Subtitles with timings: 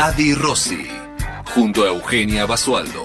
[0.00, 0.86] Adi Rossi,
[1.52, 3.02] junto a Eugenia Basualdo.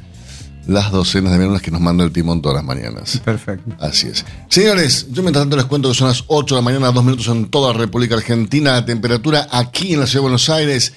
[0.68, 3.20] las docenas de millones que nos manda el timón todas las mañanas.
[3.24, 3.76] Perfecto.
[3.80, 4.26] Así es.
[4.48, 7.28] Señores, yo mientras tanto les cuento que son las 8 de la mañana, dos minutos
[7.28, 8.72] en toda la República Argentina.
[8.74, 10.94] La temperatura aquí en la ciudad de Buenos Aires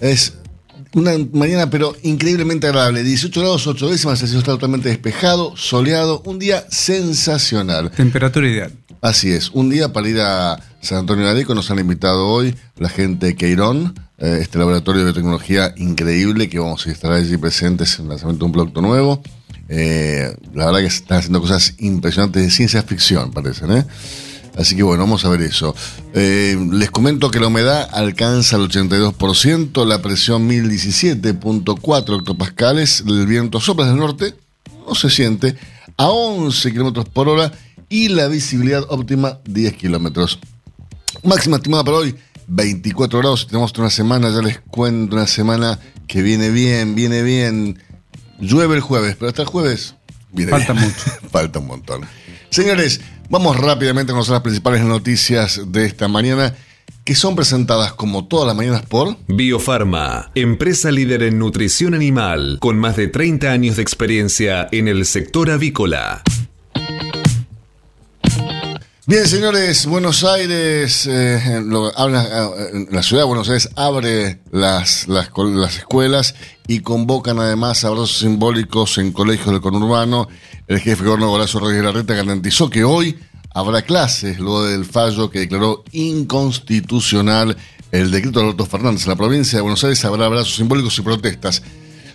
[0.00, 0.34] es
[0.94, 3.02] una mañana, pero increíblemente agradable.
[3.02, 7.90] 18 grados, 8 décimas, el cielo está totalmente despejado, soleado, un día sensacional.
[7.90, 8.72] Temperatura ideal.
[9.00, 12.54] Así es, un día para ir a San Antonio de Areco nos han invitado hoy
[12.76, 17.36] la gente de Queirón, eh, este laboratorio de biotecnología increíble que vamos a estar allí
[17.36, 19.22] presentes en el lanzamiento de un producto nuevo.
[19.68, 23.86] Eh, la verdad que están haciendo cosas impresionantes de ciencia ficción, parecen, ¿eh?
[24.56, 25.74] Así que bueno, vamos a ver eso.
[26.14, 33.60] Eh, les comento que la humedad alcanza el 82%, la presión 1017.4 hectopascales, el viento
[33.60, 34.34] sopla del norte,
[34.86, 35.56] no se siente,
[35.96, 37.52] a 11 kilómetros por hora
[37.88, 40.38] y la visibilidad óptima 10 kilómetros.
[41.22, 42.14] Máxima estimada para hoy,
[42.46, 43.46] 24 grados.
[43.46, 47.78] Tenemos una semana, ya les cuento, una semana que viene bien, viene bien.
[48.38, 49.94] Llueve el jueves, pero hasta el jueves
[50.32, 50.86] viene Falta bien.
[50.86, 51.10] mucho.
[51.30, 52.02] Falta un montón.
[52.50, 56.54] Señores, vamos rápidamente a conocer las principales noticias de esta mañana,
[57.04, 59.16] que son presentadas como todas las mañanas por...
[59.28, 65.04] Biofarma, empresa líder en nutrición animal, con más de 30 años de experiencia en el
[65.06, 66.22] sector avícola.
[69.12, 75.76] Bien, señores, Buenos Aires, eh, eh, la ciudad de Buenos Aires abre las, las, las
[75.76, 76.34] escuelas
[76.66, 80.28] y convocan además abrazos simbólicos en colegios del conurbano.
[80.66, 83.18] El jefe de gobierno Horacio Rodríguez Larreta garantizó que hoy
[83.52, 87.54] habrá clases luego del fallo que declaró inconstitucional
[87.90, 89.02] el decreto de Alberto Fernández.
[89.04, 91.62] En la provincia de Buenos Aires habrá abrazos simbólicos y protestas.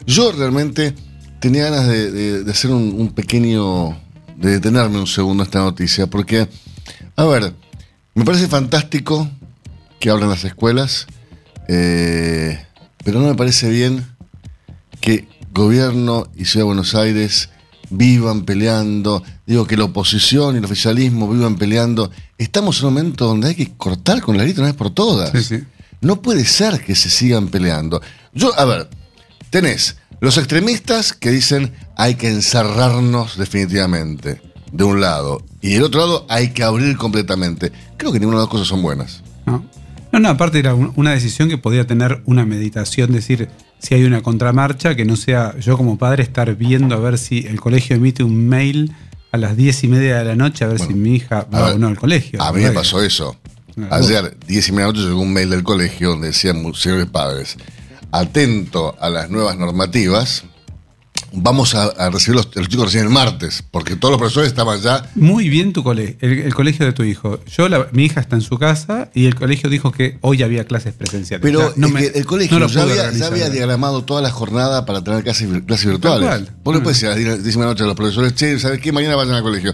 [0.08, 0.96] Yo realmente
[1.40, 3.96] tenía ganas de hacer un, un pequeño,
[4.36, 6.48] de detenerme un segundo a esta noticia, porque,
[7.18, 7.54] a ver,
[8.14, 9.30] me parece fantástico
[10.00, 11.08] que abran las escuelas,
[11.68, 12.64] eh,
[13.04, 14.06] pero no me parece bien
[15.02, 17.50] que gobierno y Ciudad de Buenos Aires
[17.90, 22.12] vivan peleando, digo que la oposición y el oficialismo vivan peleando.
[22.38, 25.32] Estamos en un momento donde hay que cortar con la grita una vez por todas.
[25.32, 25.64] Sí, sí.
[26.02, 28.00] No puede ser que se sigan peleando.
[28.34, 28.90] Yo, a ver,
[29.50, 34.42] tenés los extremistas que dicen hay que encerrarnos definitivamente,
[34.72, 37.72] de un lado, y del otro lado hay que abrir completamente.
[37.98, 39.24] Creo que ninguna de las cosas son buenas.
[39.46, 39.64] ¿no?
[40.12, 43.50] No, no, aparte era un- una decisión que podía tener una meditación, decir,
[43.80, 47.46] si hay una contramarcha, que no sea yo como padre estar viendo a ver si
[47.48, 48.94] el colegio emite un mail
[49.32, 51.66] a las diez y media de la noche, a ver Bueno, si mi hija va
[51.68, 52.42] ver, o no al colegio.
[52.42, 53.36] A mí me pasó eso.
[53.92, 57.06] Ayer, 10 y media de la noche, llegó un mail del colegio donde decía, señores
[57.08, 57.58] padres,
[58.12, 60.44] atento a las nuevas normativas,
[61.34, 64.80] vamos a, a recibir los, los chicos recién el martes, porque todos los profesores estaban
[64.82, 65.10] ya.
[65.16, 67.40] Muy bien tu colegio, el, el colegio de tu hijo.
[67.46, 70.66] Yo, la- mi hija está en su casa y el colegio dijo que hoy había
[70.66, 71.42] clases presenciales.
[71.44, 73.32] Pero O sea, no es me- que el colegio no ya, había, ya organizar.
[73.34, 76.48] había diagramado toda la jornada para tener clases, clases virtuales.
[76.64, 76.84] Vos no Mm.
[76.84, 78.92] puedes decir a las 10 10 de la noche a los profesores, che, ¿sabes qué?
[78.92, 79.74] Mañana vayan al colegio.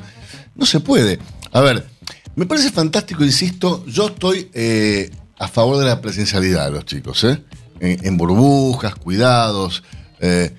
[0.56, 1.20] No se puede.
[1.52, 1.88] A ver,
[2.36, 5.10] me parece fantástico, insisto, yo estoy eh,
[5.40, 7.42] a favor de la presencialidad de los chicos, ¿eh?
[7.80, 9.84] En, en burbujas, cuidados.
[10.20, 10.56] eh,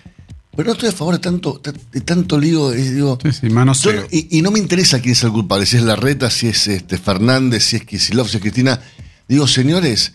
[0.56, 1.60] pero no estoy a favor de tanto,
[1.92, 2.72] de tanto lío.
[2.72, 4.02] eh, digo, Sí, sí, yo manoseo.
[4.02, 6.66] no- y, y no me interesa quién es el culpable, si es Larreta, si es
[6.68, 8.80] este Fernández, si es Kisilov, si es Cristina.
[9.28, 10.12] Digo, señores,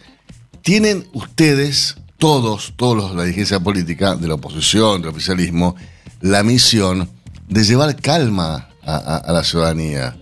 [0.61, 5.75] tienen ustedes, todos, todos los, la dirigencia política, de la oposición, del oficialismo,
[6.21, 7.09] la misión
[7.47, 10.17] de llevar calma a, a- a la ciudadanía,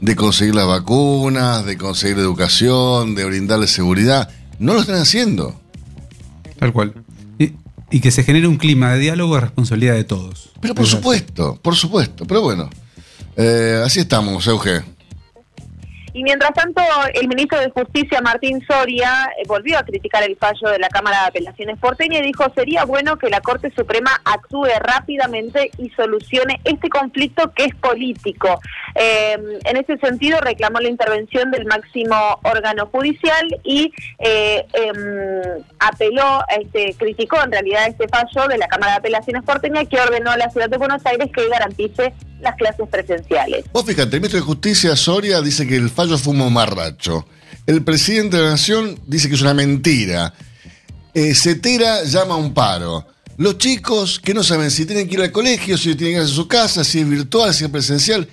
[0.00, 4.28] de conseguir las vacunas, de conseguir educación, de brindarle seguridad.
[4.58, 5.60] No lo están haciendo.
[6.58, 7.01] Tal cual.
[7.92, 10.50] Y, que se genere un clima de diálogo es responsabilidad de todos.
[10.60, 12.24] Pero por supuesto, por supuesto.
[12.26, 12.70] Pero bueno,
[13.36, 14.82] eh, así estamos, Euge.
[16.14, 16.82] Y mientras tanto,
[17.14, 21.22] el ministro de Justicia, Martín Soria, eh, volvió a criticar el fallo de la Cámara
[21.22, 26.60] de Apelaciones porteña y dijo sería bueno que la Corte Suprema actúe rápidamente y solucione
[26.64, 28.60] este conflicto que es político.
[28.94, 36.44] Eh, en ese sentido, reclamó la intervención del máximo órgano judicial y eh, em, apeló,
[36.60, 40.36] este, criticó en realidad este fallo de la Cámara de Apelaciones porteña que ordenó a
[40.36, 42.12] la Ciudad de Buenos Aires que garantice
[42.42, 43.64] las clases presenciales.
[43.72, 47.26] Vos fíjate, el ministro de Justicia, Soria, dice que el fallo fue un mamarracho.
[47.66, 50.32] El presidente de la Nación dice que es una mentira.
[51.14, 53.06] Eh, Cetera llama a un paro.
[53.38, 56.26] Los chicos que no saben si tienen que ir al colegio, si tienen que ir
[56.26, 58.28] a su casa, si es virtual, si es presencial.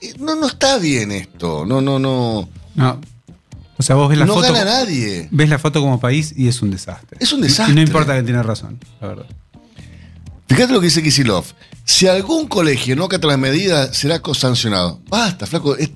[0.00, 1.64] Eh, No, no está bien esto.
[1.66, 2.48] No, no, no.
[2.74, 3.00] No.
[3.76, 4.52] O sea, vos ves la no foto.
[4.52, 5.28] gana nadie.
[5.30, 7.16] Ves la foto como país y es un desastre.
[7.20, 7.72] Es un desastre.
[7.72, 9.26] Y no importa que tiene razón, la verdad.
[10.54, 11.44] Fíjate lo que dice Kisilov.
[11.84, 15.00] Si algún colegio no acata las medidas, será sancionado.
[15.08, 15.90] Basta, flaco, es,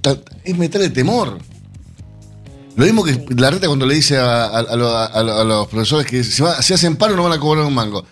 [0.45, 1.39] es meterle temor.
[2.77, 5.67] Lo mismo que la reta cuando le dice a, a- a lo- a- a los
[5.69, 8.05] profesores que si, va- si hacen paro no van a cobrar un mango.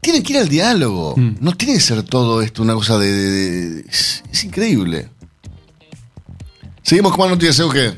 [0.00, 1.14] Tienen que ir al diálogo.
[1.16, 1.36] Mm.
[1.40, 3.12] No tiene que ser todo esto una cosa de...
[3.12, 5.08] de- de- es, es increíble.
[6.82, 7.96] Seguimos con más noticias, Euge.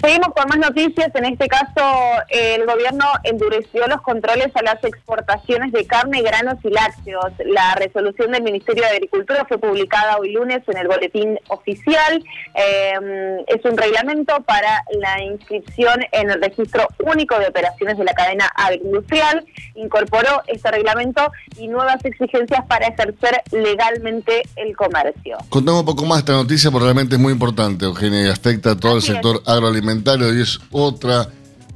[0.00, 1.10] Seguimos con más noticias.
[1.14, 1.82] En este caso,
[2.28, 7.32] el gobierno endureció los controles a las exportaciones de carne, granos y lácteos.
[7.46, 12.22] La resolución del Ministerio de Agricultura fue publicada hoy lunes en el boletín oficial.
[12.54, 18.12] Eh, es un reglamento para la inscripción en el registro único de operaciones de la
[18.12, 19.46] cadena agroindustrial.
[19.76, 25.38] Incorporó este reglamento y nuevas exigencias para ejercer legalmente el comercio.
[25.48, 28.76] Contame un poco más esta noticia porque realmente es muy importante, Eugenia, y afecta a
[28.76, 31.28] todo Así el sector agroalimentario y es otra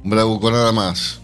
[0.03, 1.21] bravuconada más.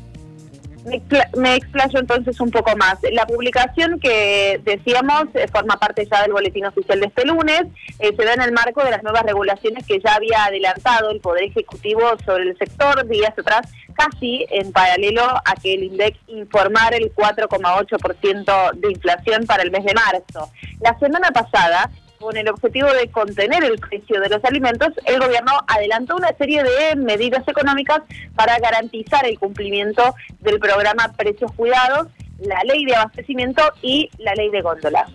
[0.86, 1.01] Me,
[1.36, 2.98] me explayo entonces un poco más.
[3.12, 7.63] La publicación que decíamos eh, forma parte ya del boletín oficial de este lunes,
[8.00, 11.19] eh, se da en el marco de las nuevas regulaciones que ya había adelantado el
[11.19, 16.95] Poder Ejecutivo sobre el sector días atrás, casi en paralelo a que el INDEC informara
[16.95, 20.51] el 4,8% de inflación para el mes de marzo.
[20.80, 25.52] La semana pasada, con el objetivo de contener el precio de los alimentos, el gobierno
[25.68, 28.02] adelantó una serie de medidas económicas
[28.36, 32.08] para garantizar el cumplimiento del programa Precios Cuidados,
[32.40, 35.10] la ley de abastecimiento y la ley de góndolas.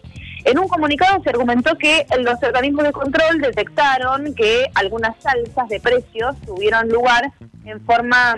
[0.45, 5.79] En un comunicado se argumentó que los organismos de control detectaron que algunas alzas de
[5.79, 7.33] precios tuvieron lugar
[7.65, 8.35] en forma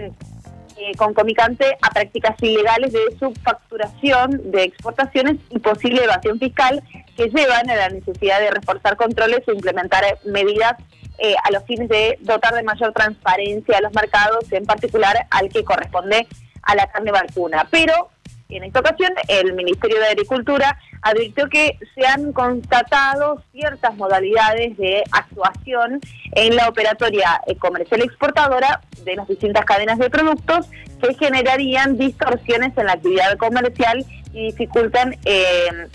[0.76, 6.82] eh, concomitante a prácticas ilegales de subfacturación de exportaciones y posible evasión fiscal
[7.16, 10.74] que llevan a la necesidad de reforzar controles e implementar medidas
[11.18, 15.48] eh, a los fines de dotar de mayor transparencia a los mercados, en particular al
[15.48, 16.26] que corresponde
[16.62, 17.68] a la carne vacuna.
[17.70, 18.10] Pero
[18.48, 25.02] en esta ocasión, el Ministerio de Agricultura advirtió que se han constatado ciertas modalidades de
[25.12, 26.00] actuación
[26.32, 30.66] en la operatoria eh, comercial exportadora de las distintas cadenas de productos
[31.00, 35.88] que generarían distorsiones en la actividad comercial y dificultan eh,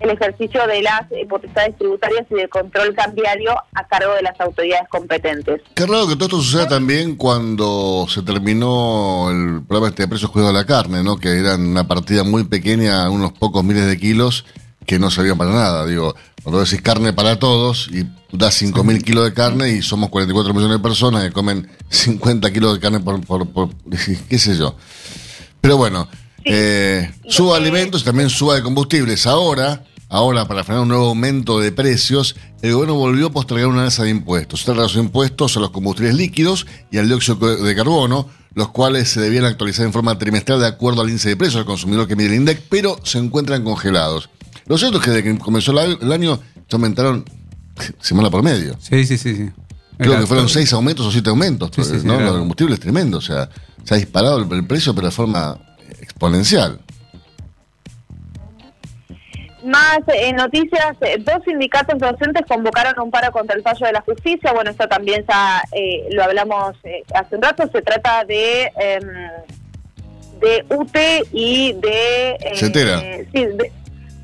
[0.00, 4.40] el ejercicio de las eh, potestades tributarias y del control cambiario a cargo de las
[4.40, 5.60] autoridades competentes.
[5.74, 10.30] Qué raro que todo esto suceda también cuando se terminó el programa este de precios
[10.30, 11.16] cuidados de la carne, ¿no?
[11.16, 14.44] Que eran una partida muy pequeña, unos pocos miles de kilos,
[14.86, 15.84] que no servían para nada.
[15.86, 20.54] Digo, cuando decís carne para todos y das 5.000 kilos de carne y somos 44
[20.54, 23.70] millones de personas que comen 50 kilos de carne por, por, por-
[24.28, 24.74] qué sé yo.
[25.60, 26.08] Pero bueno,
[26.48, 26.54] Sí.
[26.54, 29.26] eh, suba alimentos y también suba de combustibles.
[29.26, 33.84] Ahora, Ahora, para frenar un nuevo aumento de precios, el gobierno volvió a postergar una
[33.84, 34.60] alza de impuestos.
[34.60, 38.70] Se trata de los impuestos a los combustibles líquidos y al dióxido de carbono, los
[38.70, 42.08] cuales se debían actualizar en forma trimestral de acuerdo al índice de precios al consumidor
[42.08, 44.30] que mide el INDEC, pero se encuentran congelados.
[44.64, 47.26] Lo cierto es que desde que comenzó el año se aumentaron
[48.00, 48.78] semana por medio.
[48.80, 49.36] Sí, sí, sí.
[49.36, 49.50] sí.
[49.98, 51.70] Creo que fueron seis aumentos o siete aumentos.
[52.04, 52.18] ¿no?
[52.18, 53.18] Los combustibles tremendo.
[53.18, 53.50] O sea,
[53.84, 55.58] se ha disparado el precio, pero de forma
[56.18, 56.80] exponencial.
[59.64, 64.00] Más eh, noticias, eh, dos sindicatos docentes convocaron un paro contra el fallo de la
[64.00, 64.52] justicia.
[64.52, 66.76] Bueno, esto también ya eh, lo hablamos
[67.14, 67.68] hace un rato.
[67.72, 69.08] Se trata de em,
[70.40, 70.96] de UT
[71.32, 72.36] y de...
[72.54, 73.00] ¿Cetera?
[73.32, 73.48] Sí,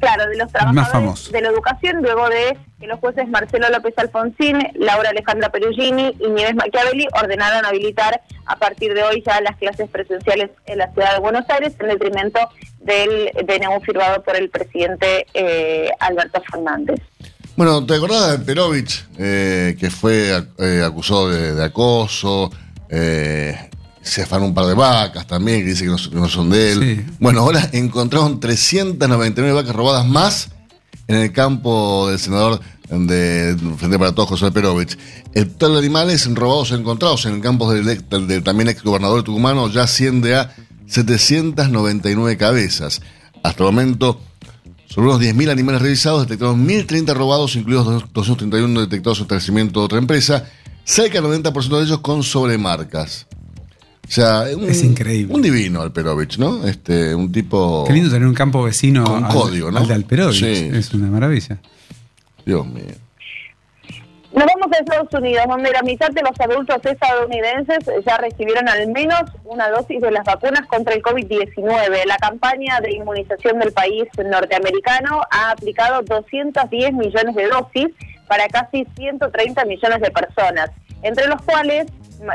[0.04, 4.58] claro, de los trabajadores de la educación, luego de que los jueces Marcelo López Alfonsín,
[4.74, 9.88] Laura Alejandra Perugini y Nieves Machiavelli ordenaron habilitar a partir de hoy ya las clases
[9.88, 12.38] presenciales en la ciudad de Buenos Aires en detrimento
[12.80, 17.00] del DNU firmado por el presidente eh, Alberto Fernández.
[17.56, 22.50] Bueno, ¿te acordás de Perovich, eh, que fue eh, acusado de, acoso?
[24.04, 27.06] Se afanó un par de vacas también, que dice que no, son de él.
[27.18, 30.50] Bueno, ahora encontraron 399 vacas robadas más
[31.08, 34.98] en el campo del senador de Frente para Todos, José Perovich.
[35.32, 37.86] El total de animales robados encontrados en el campo del,
[38.26, 40.54] del, también ex gobernador tucumano ya asciende a
[40.86, 43.00] 799 cabezas.
[43.42, 44.20] Hasta el momento,
[44.86, 49.98] sobre unos 10.000 animales revisados, detectaron 1.030 robados, incluidos 231 detectados en establecimiento de otra
[49.98, 50.44] empresa,
[50.84, 53.26] cerca del 90% de ellos con sobremarcas.
[54.06, 55.34] O sea, es increíble.
[55.34, 56.66] Un divino Alperovich, ¿no?
[56.66, 57.84] Este, un tipo.
[57.86, 59.04] Qué lindo tener un campo vecino.
[59.04, 59.78] Con código, ¿no?
[59.78, 60.42] Al de Alperovich.
[60.42, 61.58] Es una maravilla.
[62.44, 62.94] Dios mío.
[64.34, 68.88] Nos vamos a Estados Unidos, donde la mitad de los adultos estadounidenses ya recibieron al
[68.88, 72.04] menos una dosis de las vacunas contra el COVID-19.
[72.04, 77.86] La campaña de inmunización del país norteamericano ha aplicado 210 millones de dosis
[78.26, 80.70] para casi 130 millones de personas,
[81.02, 81.86] entre los cuales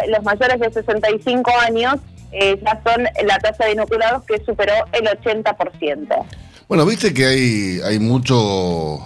[0.07, 1.95] los mayores de 65 años
[2.31, 6.25] eh, ya son la tasa de inoculados que superó el 80%.
[6.67, 8.99] Bueno, viste que hay, hay mucho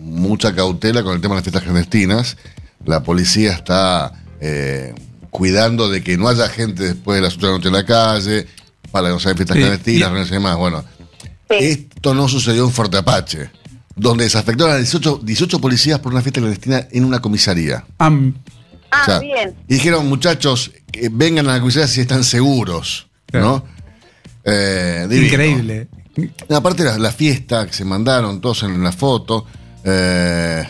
[0.00, 2.36] mucha cautela con el tema de las fiestas clandestinas.
[2.84, 4.94] La policía está eh,
[5.30, 7.86] cuidando de que no haya gente después de las 8 de la noche en la
[7.86, 8.46] calle,
[8.90, 10.56] para que no sean fiestas clandestinas, y demás.
[10.56, 10.84] Bueno,
[11.48, 13.50] esto no sucedió en Fuerte Apache,
[13.94, 17.84] donde desafectaron a 18, 18 policías por una fiesta clandestina en una comisaría.
[18.90, 19.54] Ah, bien.
[19.68, 20.72] Y dijeron, muchachos,
[21.12, 23.64] vengan a la comisaría si están seguros, ¿no?
[24.44, 25.88] Eh, Increíble.
[26.48, 29.46] Aparte la, la fiesta que se mandaron todos en la foto,
[29.84, 30.66] eh,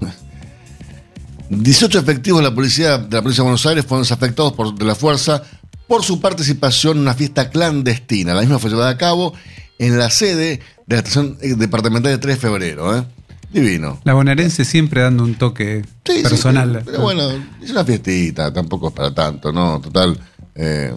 [1.50, 4.84] 18 efectivos de la policía de la policía de Buenos Aires fueron desafectados por de
[4.84, 5.42] la fuerza
[5.86, 8.34] por su participación en una fiesta clandestina.
[8.34, 9.32] La misma fue llevada a cabo
[9.78, 12.98] en la sede de la estación departamental de 3 de febrero.
[12.98, 13.04] ¿eh?
[13.52, 13.98] Divino.
[14.04, 16.82] La bonaerense siempre dando un toque personal.
[16.84, 17.30] pero bueno,
[17.62, 19.80] es una fiestita, tampoco es para tanto, ¿no?
[19.80, 20.18] Total,
[20.54, 20.94] eh,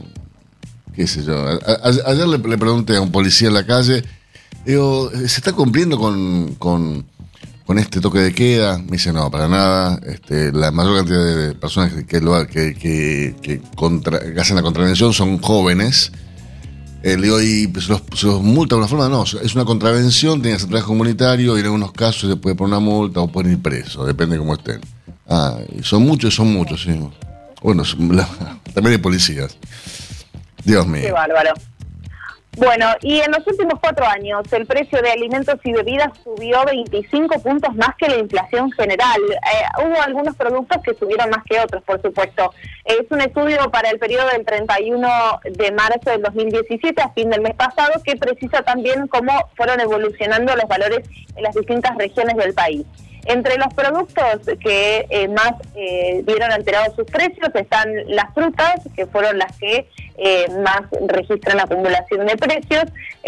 [0.94, 1.46] qué sé yo.
[2.06, 4.04] ayer le, pregunté a un policía en la calle,
[4.66, 7.06] digo, ¿se está cumpliendo con, con,
[7.78, 8.80] este toque de queda?
[8.80, 9.98] Me dice, no, para nada.
[10.06, 15.14] Este, la mayor cantidad de personas que, que, que, que, contra, que hacen la contravención
[15.14, 16.12] son jóvenes
[17.04, 19.66] eh, le digo, y pues, los, se los multa de una forma, no, es una
[19.66, 23.28] contravención, tiene que trabajo comunitario y en algunos casos se puede poner una multa o
[23.28, 24.82] pueden ir preso, depende de cómo estén.
[25.28, 26.92] Ah, son muchos, son muchos, sí.
[27.62, 27.84] Bueno,
[28.74, 29.58] también hay policías.
[30.64, 31.02] Dios mío.
[31.02, 31.54] Qué bárbaro.
[32.58, 37.40] Bueno, y en los últimos cuatro años el precio de alimentos y bebidas subió 25
[37.40, 39.22] puntos más que la inflación general.
[39.32, 42.54] Eh, hubo algunos productos que subieron más que otros, por supuesto.
[42.84, 45.10] Es un estudio para el periodo del 31
[45.46, 50.54] de marzo del 2017 a fin del mes pasado que precisa también cómo fueron evolucionando
[50.54, 52.86] los valores en las distintas regiones del país.
[53.26, 59.06] Entre los productos que eh, más eh, vieron alterados sus precios están las frutas, que
[59.06, 59.88] fueron las que
[60.18, 62.86] eh, más registran acumulación de precios,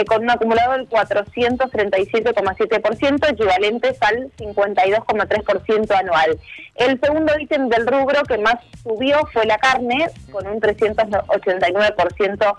[0.07, 6.39] con un acumulado del 437,7%, equivalentes al 52,3% anual.
[6.75, 12.55] El segundo ítem del rubro que más subió fue la carne, con un 389%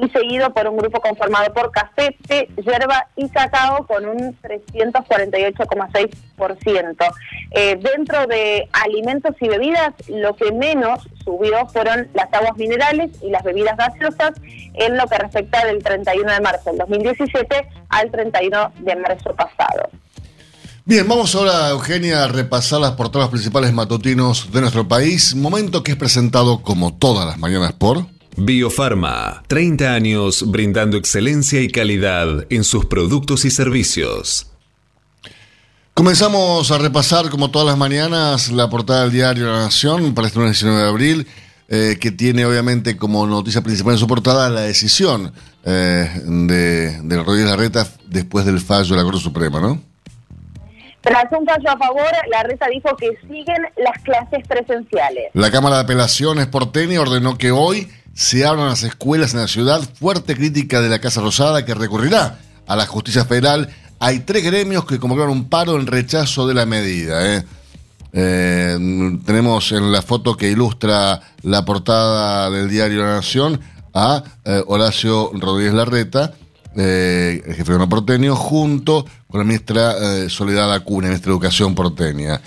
[0.00, 7.14] y seguido por un grupo conformado por café, té, hierba y cacao con un 348,6%.
[7.50, 13.28] Eh, dentro de alimentos y bebidas, lo que menos subió fueron las aguas minerales y
[13.30, 14.32] las bebidas gaseosas
[14.74, 19.90] en lo que respecta del 31 de marzo del 2017 al 31 de marzo pasado.
[20.86, 25.34] Bien, vamos ahora, Eugenia, a repasar las portadas principales matutinos de nuestro país.
[25.36, 28.06] Momento que es presentado como todas las mañanas por...
[28.36, 34.46] Biofarma, 30 años brindando excelencia y calidad en sus productos y servicios.
[35.94, 40.38] Comenzamos a repasar, como todas las mañanas, la portada del diario La Nación para este
[40.38, 41.26] lunes 19 de abril,
[41.68, 45.32] eh, que tiene obviamente como noticia principal en su portada la decisión
[45.64, 49.90] eh, de, de Rodríguez Larreta después del fallo de la Corte Suprema, ¿no?
[51.02, 55.30] Tras un fallo a favor, la reta dijo que siguen las clases presenciales.
[55.32, 57.88] La Cámara de Apelaciones porteña ordenó que hoy
[58.20, 59.80] se abran las escuelas en la ciudad.
[59.98, 63.70] Fuerte crítica de la Casa Rosada que recurrirá a la justicia federal.
[63.98, 67.34] Hay tres gremios que convocaron un paro en rechazo de la medida.
[67.34, 67.46] ¿eh?
[68.12, 73.58] Eh, tenemos en la foto que ilustra la portada del diario La Nación
[73.94, 76.34] a eh, Horacio Rodríguez Larreta
[76.76, 82.40] el jefe de porteño, junto con la ministra Soledad Acuna, ministra de Educación porteña.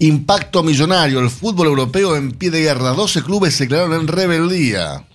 [0.00, 2.94] Impacto millonario, el fútbol europeo en pie de guerra.
[2.94, 5.06] 12 clubes se declararon en rebeldía.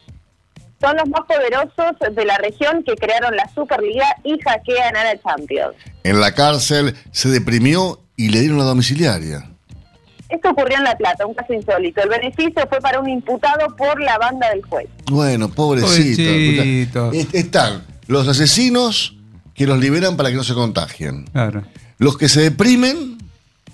[0.82, 5.22] Son los más poderosos de la región que crearon la Superliga y hackean a la
[5.22, 5.76] Champions.
[6.04, 9.50] En la cárcel se deprimió y le dieron la domiciliaria.
[10.28, 12.02] Esto ocurrió en La Plata, un caso insólito.
[12.02, 14.88] El beneficio fue para un imputado por la banda del juez.
[15.06, 16.24] Bueno, pobrecito.
[16.24, 17.12] Pobrecito.
[17.14, 19.16] Est- Están los asesinos
[19.54, 21.26] que los liberan para que no se contagien.
[21.26, 21.64] Claro.
[22.00, 23.18] Los que se deprimen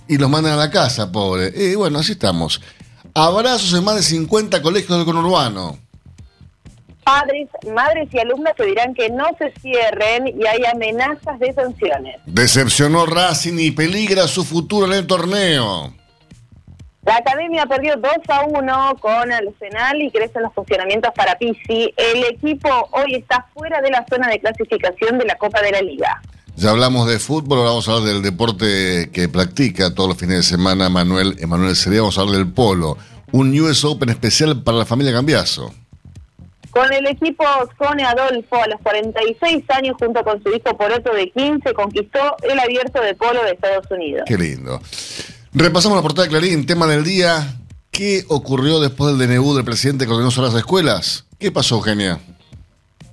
[0.07, 1.51] y los mandan a la casa, pobre.
[1.55, 2.61] Y bueno, así estamos.
[3.13, 5.79] Abrazos en más de 50 colegios del conurbano.
[7.11, 12.15] Padres, madres y alumnos pedirán que no se cierren y hay amenazas de sanciones.
[12.25, 15.93] Decepcionó Racing y peligra su futuro en el torneo.
[17.03, 21.93] La academia perdió 2 a 1 con Arsenal y crecen los funcionamientos para Pisi.
[21.97, 25.81] El equipo hoy está fuera de la zona de clasificación de la Copa de la
[25.81, 26.21] Liga.
[26.55, 30.37] Ya hablamos de fútbol, ahora vamos a hablar del deporte que practica todos los fines
[30.37, 32.01] de semana Manuel Emanuel Sería.
[32.01, 32.97] Vamos a hablar del polo.
[33.33, 35.73] Un US Open especial para la familia Cambiazo.
[36.71, 37.43] Con el equipo
[37.77, 42.57] Sone Adolfo, a los 46 años, junto con su hijo Poroto de 15, conquistó el
[42.59, 44.23] abierto de polo de Estados Unidos.
[44.25, 44.81] Qué lindo.
[45.53, 47.57] Repasamos la portada de Clarín, tema del día.
[47.91, 51.25] ¿Qué ocurrió después del DNU del presidente que ordenó las escuelas?
[51.37, 52.19] ¿Qué pasó, Eugenia?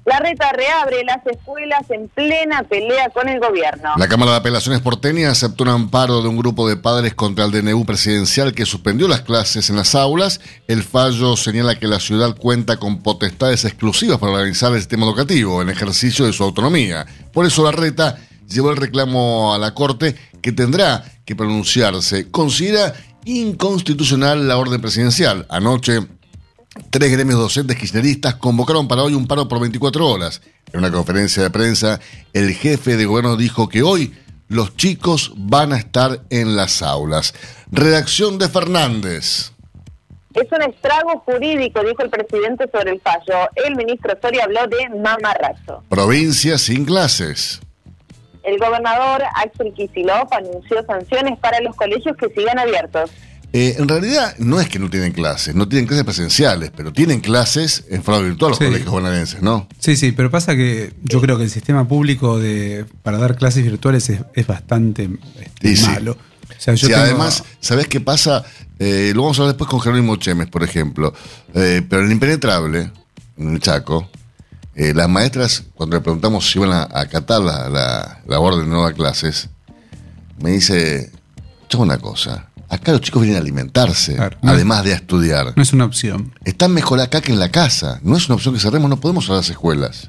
[0.09, 3.91] La reta reabre las escuelas en plena pelea con el gobierno.
[3.99, 7.51] La Cámara de Apelaciones porteña aceptó un amparo de un grupo de padres contra el
[7.51, 10.41] DNU presidencial que suspendió las clases en las aulas.
[10.67, 15.61] El fallo señala que la ciudad cuenta con potestades exclusivas para organizar el sistema educativo
[15.61, 17.05] en ejercicio de su autonomía.
[17.35, 18.17] Por eso la reta
[18.49, 22.31] llevó el reclamo a la Corte que tendrá que pronunciarse.
[22.31, 22.95] Considera
[23.27, 25.45] inconstitucional la orden presidencial.
[25.51, 26.01] Anoche
[26.91, 30.41] Tres gremios docentes kirchneristas convocaron para hoy un paro por 24 horas.
[30.73, 32.01] En una conferencia de prensa,
[32.33, 34.15] el jefe de gobierno dijo que hoy
[34.49, 37.35] los chicos van a estar en las aulas.
[37.71, 39.53] Redacción de Fernández.
[40.35, 43.49] Es un estrago jurídico, dijo el presidente sobre el fallo.
[43.57, 45.83] El ministro Soria habló de mamarracho.
[45.89, 47.61] Provincia sin clases.
[48.45, 53.11] El gobernador Axel Kicillof anunció sanciones para los colegios que sigan abiertos.
[53.53, 57.21] Eh, en realidad no es que no tienen clases, no tienen clases presenciales, pero tienen
[57.21, 58.65] clases en forma virtual los Sí.
[58.67, 59.67] colegios bonaerenses, ¿no?
[59.79, 63.65] Sí, sí, pero pasa que yo creo que el sistema público de para dar clases
[63.65, 65.09] virtuales es, es bastante
[65.41, 65.87] este, sí.
[65.87, 66.13] malo.
[66.13, 68.45] O sea, yo Sí, tengo- además, ¿sabés qué pasa?
[68.79, 71.15] Eh, lo vamos a hablar después con Jerónimo Chemes, por ejemplo.
[71.55, 72.91] Eh, pero en el impenetrable,
[73.39, 74.11] en el Chaco,
[74.75, 78.95] las maestras, cuando le preguntamos si iban a acatar la, la, la orden de dar
[78.95, 79.49] clases,
[80.41, 81.11] me dice,
[81.69, 84.37] yo una cosa, acá los chicos vienen a alimentarse, Claro.
[84.43, 85.53] además de a estudiar.
[85.57, 86.35] no es una opción.
[86.45, 88.01] Están mejor acá que en la casa.
[88.03, 90.09] No es una opción que cerremos, no podemos cerrar las escuelas.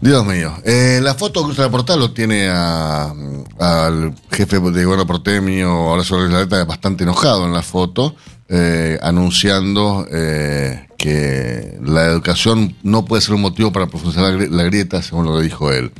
[0.00, 0.54] Dios mío.
[0.64, 3.12] Eh, la foto que usa la portada lo tiene a-
[3.58, 8.16] al jefe de gobierno porteño, Horacio Rodríguez Larreta, bastante enojado en la foto,
[8.48, 14.62] eh, anunciando eh, que la educación no puede ser un motivo para profundizar la, la
[14.64, 15.92] grieta, según lo que dijo él.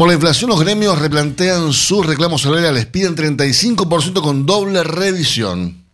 [0.00, 5.84] Por la inflación, los gremios replantean sus reclamos salariales, piden 35% con doble revisión.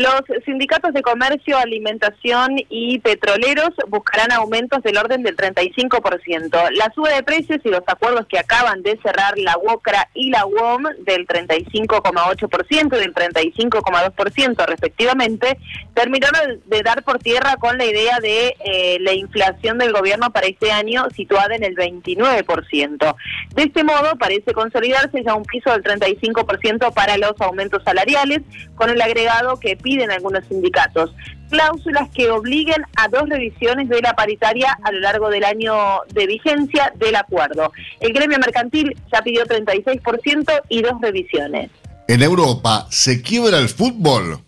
[0.00, 6.70] Los sindicatos de comercio, alimentación y petroleros buscarán aumentos del orden del 35%.
[6.70, 10.46] La suba de precios y los acuerdos que acaban de cerrar la UOCRA y la
[10.46, 15.58] UOM del 35,8% y del 35,2% respectivamente,
[15.92, 20.46] terminaron de dar por tierra con la idea de eh, la inflación del gobierno para
[20.46, 23.16] este año situada en el 29%.
[23.54, 28.40] De este modo, parece consolidarse ya un piso del 35% para los aumentos salariales,
[28.76, 31.12] con el agregado que piden algunos sindicatos.
[31.50, 35.74] Cláusulas que obliguen a dos revisiones de la paritaria a lo largo del año
[36.14, 37.72] de vigencia del acuerdo.
[37.98, 41.72] El gremio mercantil ya pidió 36% y dos revisiones.
[42.06, 44.38] En Europa, ¿se quiebra el fútbol?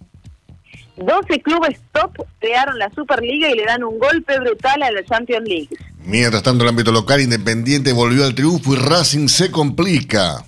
[0.97, 5.49] 12 clubes top crearon la Superliga y le dan un golpe brutal a la Champions
[5.49, 5.77] League.
[6.05, 10.45] Mientras tanto, el ámbito local, Independiente volvió al triunfo y Racing se complica.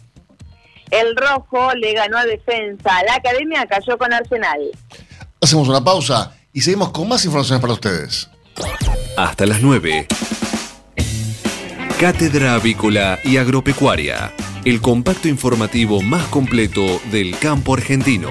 [0.91, 3.03] El rojo le ganó a defensa.
[3.07, 4.61] La academia cayó con Arsenal.
[5.45, 8.31] Hacemos una pausa y seguimos con más informaciones para ustedes.
[9.15, 10.07] Hasta las 9.
[12.01, 14.33] Cátedra Avícola y Agropecuaria.
[14.65, 18.31] El compacto informativo más completo del campo argentino.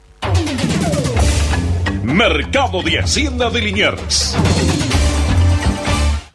[2.04, 4.36] Mercado de Hacienda de Liniers.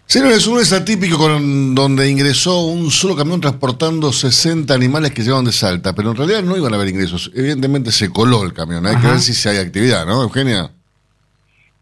[0.06, 5.44] Señores, un lunes atípico con, donde ingresó un solo camión transportando 60 animales que llevaban
[5.44, 7.30] de Salta, pero en realidad no iban a haber ingresos.
[7.34, 8.86] Evidentemente se coló el camión.
[8.86, 10.73] Hay que ver si hay actividad, ¿no, Eugenia?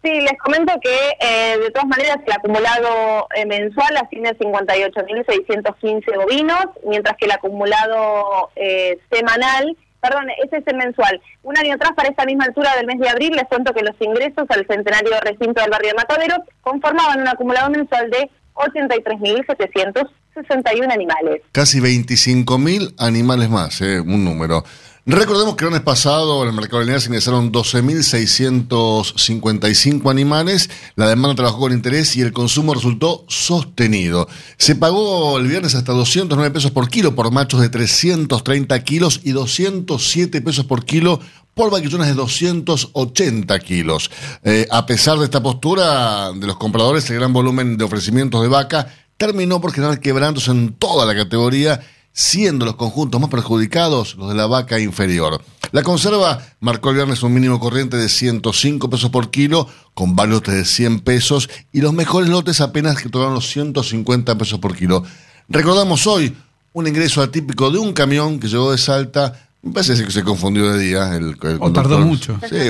[0.03, 6.17] Sí, les comento que eh, de todas maneras el acumulado eh, mensual asciende a 58.615
[6.17, 11.23] bovinos, mientras que el acumulado eh, semanal, perdón, ese es el mensual.
[11.45, 13.95] Un año atrás, para esta misma altura del mes de abril, les cuento que los
[14.01, 21.43] ingresos al centenario recinto del barrio de Mataderos conformaban un acumulado mensual de 83.761 animales.
[21.53, 24.65] Casi 25.000 animales más, un número.
[25.05, 31.35] Recordemos que el mes pasado en el mercado lineal se ingresaron 12.655 animales, la demanda
[31.35, 34.29] trabajó con interés y el consumo resultó sostenido.
[34.59, 39.33] Se pagó el viernes hasta 209 pesos por kilo por machos de 330 kilos y
[39.33, 41.19] 207 pesos por kilo
[41.55, 44.09] por vaquillones de 280 kilos.
[44.45, 48.47] Eh, a pesar de esta postura de los compradores, el gran volumen de ofrecimientos de
[48.47, 48.87] vaca
[49.17, 51.81] terminó por generar quebrantos en toda la categoría
[52.13, 55.43] siendo los conjuntos más perjudicados los de la vaca inferior.
[55.73, 60.43] La conserva marcó el viernes un mínimo corriente de 105 pesos por kilo, con varios
[60.43, 65.03] de 100 pesos, y los mejores lotes apenas que tocaron los 150 pesos por kilo.
[65.49, 66.37] Recordamos hoy
[66.75, 70.73] un ingreso atípico de un camión que llegó de Salta, me parece que se confundió
[70.73, 71.15] de día.
[71.15, 72.39] El, o tardó mucho.
[72.49, 72.69] Sí,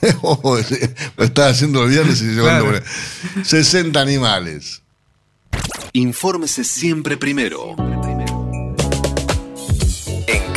[1.16, 2.80] lo estaba haciendo el viernes y llegó claro.
[3.42, 4.82] 60 animales.
[5.92, 7.74] Infórmese siempre primero.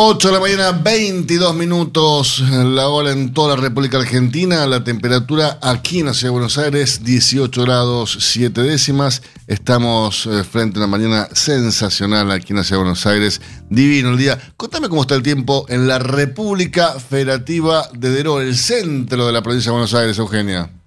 [0.00, 5.58] 8 de la mañana, 22 minutos, la hora en toda la República Argentina, la temperatura
[5.60, 9.22] aquí en la Ciudad de Buenos Aires, 18 grados 7 décimas.
[9.48, 14.10] Estamos eh, frente a una mañana sensacional aquí en la Ciudad de Buenos Aires, divino
[14.10, 14.38] el día.
[14.56, 19.42] Contame cómo está el tiempo en la República Federativa de Deró, el centro de la
[19.42, 20.77] provincia de Buenos Aires, Eugenia.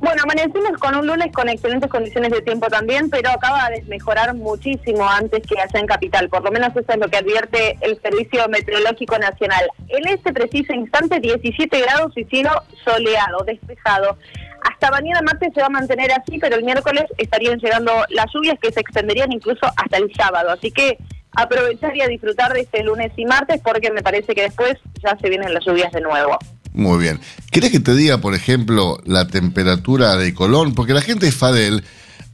[0.00, 4.32] Bueno, amanecimos con un lunes con excelentes condiciones de tiempo también, pero acaba de mejorar
[4.34, 6.28] muchísimo antes que allá en Capital.
[6.28, 9.68] Por lo menos eso es lo que advierte el Servicio Meteorológico Nacional.
[9.88, 12.50] En este preciso instante, 17 grados y cielo
[12.84, 14.16] soleado, despejado.
[14.62, 18.58] Hasta mañana martes se va a mantener así, pero el miércoles estarían llegando las lluvias
[18.60, 20.50] que se extenderían incluso hasta el sábado.
[20.50, 20.98] Así que
[21.34, 25.16] aprovechar y a disfrutar de este lunes y martes porque me parece que después ya
[25.20, 26.38] se vienen las lluvias de nuevo.
[26.78, 27.18] Muy bien.
[27.50, 30.74] ¿Querés que te diga, por ejemplo, la temperatura de Colón?
[30.74, 31.82] Porque la gente de Fadel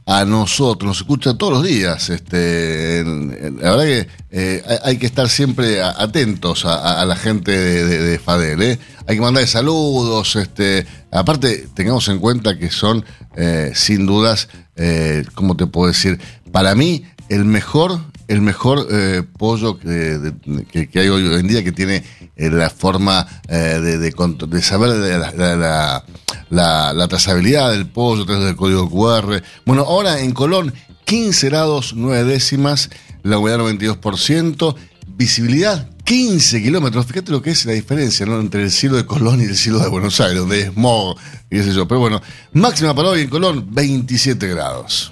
[0.05, 2.11] a nosotros nos escucha todos los días.
[2.11, 8.61] Este, la verdad que eh, hay que estar siempre atentos a, la gente de, Fadel.
[8.61, 8.79] ¿eh?
[9.07, 10.35] Hay que mandarle saludos.
[10.35, 13.03] Este, aparte, tengamos en cuenta que son,
[13.35, 16.19] eh, sin dudas, eh, ¿cómo te puedo decir?
[16.51, 20.33] Para mí, el mejor el mejor eh, pollo que,
[20.91, 22.03] que, hay hoy en día, que tiene
[22.35, 24.89] eh, la forma eh, de, de, saber
[25.35, 26.03] la,
[26.49, 29.41] la, trazabilidad del pollo, a través del código QR.
[29.65, 30.73] Bueno, ahora en Colón,
[31.05, 32.89] 15 grados 9 décimas,
[33.23, 34.75] la humedad 92%,
[35.07, 37.05] visibilidad 15 kilómetros.
[37.07, 38.39] Fíjate lo que es la diferencia ¿no?
[38.39, 41.17] entre el cielo de Colón y el cielo de Buenos Aires, donde es smog
[41.49, 41.87] y qué sé yo.
[41.87, 42.21] Pero bueno,
[42.53, 45.11] máxima para hoy en Colón, 27 grados.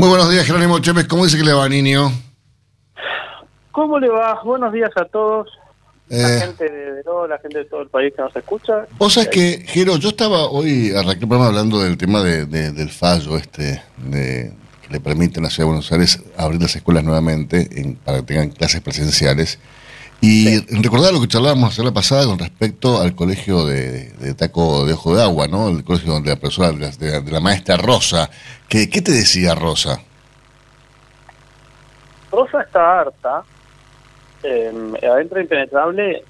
[0.00, 1.04] Muy buenos días, Jerónimo Chávez.
[1.06, 2.10] ¿Cómo dice que le va, niño?
[3.70, 4.40] ¿Cómo le va?
[4.42, 5.46] Buenos días a todos.
[6.08, 6.40] La Eh.
[6.40, 8.86] gente de Veró, la gente de todo el país que nos escucha.
[8.98, 12.72] Vos sabés que, Jero, yo estaba hoy, arranqué el programa hablando del tema de, de-
[12.72, 16.74] del fallo este, de, que le permite a la Ciudad de Buenos Aires abrir las
[16.74, 19.58] escuelas nuevamente en- para que tengan clases presenciales.
[20.22, 24.84] Y recordar lo que charlábamos la semana pasada con respecto al colegio de, de Taco
[24.84, 25.68] de Ojo de Agua, ¿no?
[25.68, 28.28] El colegio donde la profesora, de la, de maestra Rosa.
[28.68, 30.00] ¿Qué te decía Rosa?
[32.30, 33.42] Rosa está harta.
[34.42, 34.72] Eh,
[35.10, 36.24] adentro de Impenetrable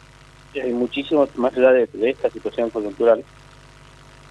[0.54, 3.24] hay muchísimo, más allá de, de esta situación coyuntural,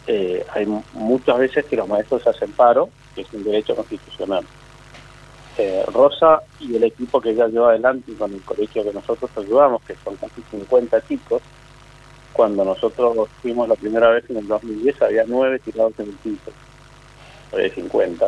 [0.07, 4.45] eh, hay mu- muchas veces que los maestros hacen paro, que es un derecho constitucional.
[5.61, 9.81] Eh, Rosa y el equipo que ella lleva adelante con el colegio que nosotros ayudamos,
[9.81, 11.41] que son casi 50 chicos,
[12.31, 16.53] cuando nosotros fuimos la primera vez en el 2010 había nueve tirados en el piso,
[17.51, 18.25] de 50.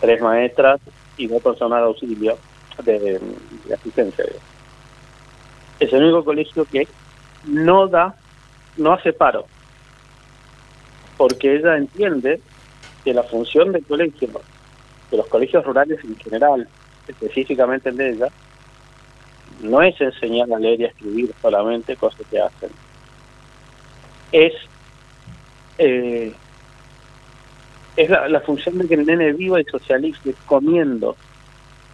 [0.00, 0.80] Tres maestras
[1.16, 2.38] y dos personal de auxilio
[2.84, 3.20] de,
[3.74, 4.24] asistencia.
[5.80, 6.86] Es el único colegio que
[7.48, 8.14] no da,
[8.76, 9.46] no hace paro,
[11.16, 12.40] porque ella entiende
[13.02, 14.28] que la función del colegio,
[15.10, 16.68] de los colegios rurales en general,
[17.06, 18.28] específicamente el de ella,
[19.62, 22.70] no es enseñar a leer y a escribir solamente cosas que hacen.
[24.30, 24.52] Es,
[25.78, 26.32] eh,
[27.96, 31.16] es la, la función de que el nene viva y socialice comiendo.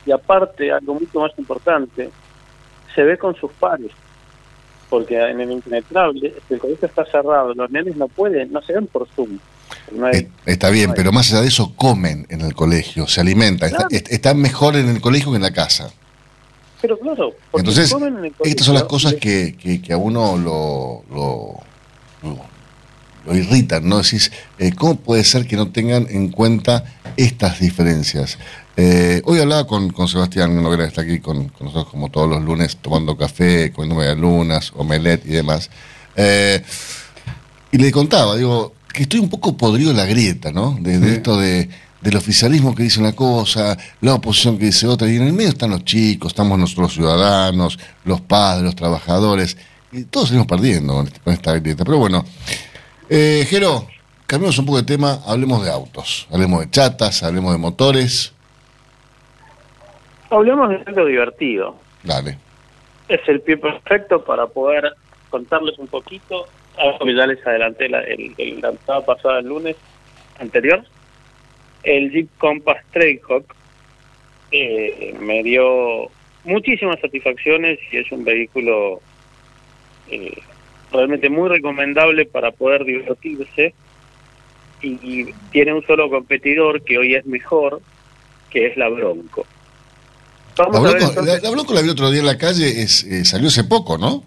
[0.04, 2.10] Y aparte, algo mucho más importante,
[2.94, 3.90] se ve con sus pares.
[4.90, 8.86] Porque en el impenetrable, el colegio está cerrado, los nenes no pueden, no se ven
[8.86, 9.38] por Zoom.
[9.92, 13.68] No hay- Está bien, pero más allá de eso, comen en el colegio, se alimentan.
[13.70, 14.06] está- Claro.
[14.10, 15.90] están mejor en el colegio que en la casa.
[16.80, 19.92] pero claro, porque Entonces, comen en el estas son las colegio, cosas que, que, que
[19.94, 21.54] a uno lo, lo,
[22.22, 22.54] lo-
[23.24, 24.02] lo irritan, ¿no?
[24.02, 26.84] Decís, eh, ¿cómo puede ser que no tengan en cuenta
[27.16, 28.36] estas diferencias?
[28.76, 32.28] Eh, hoy hablaba con, con Sebastián Noguera, que está aquí con, con nosotros como todos
[32.28, 35.70] los lunes, tomando café, comiendo medialunas, omelette y demás.
[36.16, 36.62] Eh,
[37.72, 40.76] y le contaba, digo, que estoy un poco podrido en la grieta, ¿no?
[40.80, 41.68] De, de esto de,
[42.00, 45.50] del oficialismo que dice una cosa, la oposición que dice otra, y en el medio
[45.50, 49.56] están los chicos, estamos nosotros los ciudadanos, los padres, los trabajadores,
[49.92, 51.84] y todos salimos perdiendo con, este- con esta grieta.
[51.84, 52.24] Pero bueno,
[53.10, 53.86] eh, Jero,
[54.26, 58.32] cambiamos un poco de tema, hablemos de autos, hablemos de chatas, hablemos de motores,
[60.30, 61.76] Hablemos de algo divertido.
[62.02, 62.38] dale.
[63.08, 64.94] Es el pie perfecto para poder
[65.30, 69.76] contarles un poquito, que ya les adelanté la, el, el, la pasada, el lunes
[70.38, 70.84] anterior.
[71.82, 73.44] El Jeep Compass Trailhawk
[74.50, 76.10] eh, me dio
[76.44, 79.00] muchísimas satisfacciones y es un vehículo
[80.10, 80.32] eh,
[80.92, 83.74] realmente muy recomendable para poder divertirse
[84.82, 87.80] y, y tiene un solo competidor que hoy es mejor,
[88.50, 89.46] que es la Bronco.
[90.56, 92.38] La Vamos a ver Bronco, entonces- la, la Bronco la vi otro día en la
[92.38, 94.24] calle, es, eh, salió hace poco, ¿no?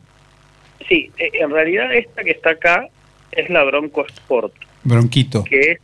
[0.87, 2.87] Sí, eh, en realidad esta que está acá
[3.31, 5.43] es la Bronco Sport, Bronquito.
[5.43, 5.79] que es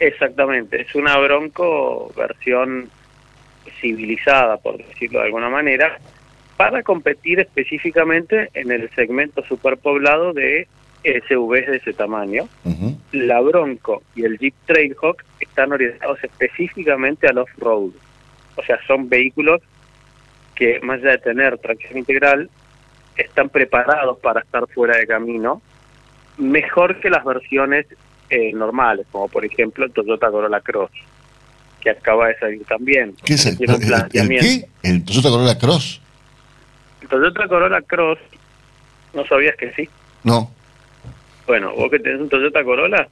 [0.00, 2.90] exactamente, es una Bronco versión
[3.80, 5.98] civilizada, por decirlo de alguna manera,
[6.56, 10.66] para competir específicamente en el segmento superpoblado de
[11.04, 12.48] SUVs de ese tamaño.
[13.12, 17.92] La Bronco y el Jeep Trailhawk están orientados específicamente al off-road.
[18.56, 19.62] O sea, son vehículos
[20.54, 22.50] que, más allá de tener tracción integral,
[23.18, 25.60] están preparados para estar fuera de camino,
[26.38, 27.86] mejor que las versiones
[28.30, 30.90] eh, normales, como por ejemplo el Toyota Corolla Cross,
[31.80, 33.14] que acaba de salir también.
[33.24, 33.70] ¿Qué es el, el-
[34.12, 34.68] el qué?
[34.82, 36.00] ¿El Toyota Corolla Cross?
[37.02, 38.18] El Toyota Corolla Cross,
[39.14, 39.88] ¿no sabías que sí?
[40.24, 40.50] No.
[41.46, 43.08] Bueno, vos que tenés un Toyota Corolla,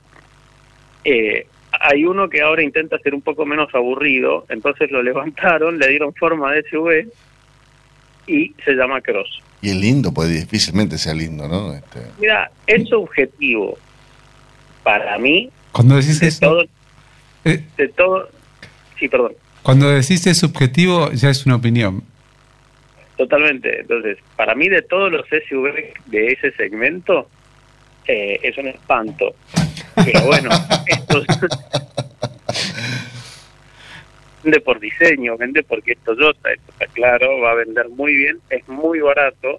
[1.04, 1.46] eh,
[1.80, 6.14] hay uno que ahora intenta ser un poco menos aburrido, entonces lo levantaron, le dieron
[6.14, 7.08] forma de SUV
[8.26, 9.42] y se llama Cross.
[9.62, 11.72] Y es lindo, pues difícilmente sea lindo, ¿no?
[11.72, 13.78] Este, Mira, es subjetivo.
[14.82, 16.64] Para mí, Cuando decís de eso, todo,
[17.44, 18.28] eh, de todo,
[18.98, 22.04] sí, perdón, cuando decís es subjetivo, ya es una opinión.
[23.16, 23.80] totalmente.
[23.80, 25.72] Entonces, para mí de todos los SUV
[26.06, 27.28] de ese segmento,
[28.06, 29.34] eh, es un espanto.
[29.96, 30.50] Pero bueno,
[30.86, 31.24] estos,
[34.46, 38.40] vende por diseño, vende porque es Toyota, esto está claro, va a vender muy bien,
[38.48, 39.58] es muy barato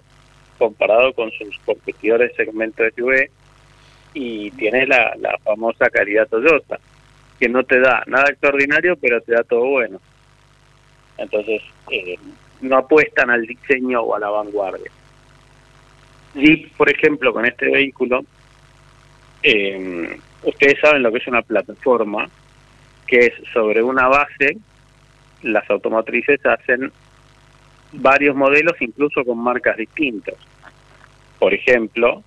[0.56, 3.28] comparado con sus competidores segmento SUV
[4.14, 6.78] y tiene la, la famosa calidad Toyota,
[7.38, 10.00] que no te da nada extraordinario, pero te da todo bueno.
[11.18, 12.16] Entonces, eh,
[12.62, 14.90] no apuestan al diseño o a la vanguardia.
[16.34, 18.24] Jeep, por ejemplo, con este vehículo,
[19.42, 22.26] eh, ustedes saben lo que es una plataforma,
[23.06, 24.56] que es sobre una base,
[25.42, 26.92] las automotrices hacen
[27.92, 30.34] varios modelos, incluso con marcas distintas.
[31.38, 32.22] Por ejemplo,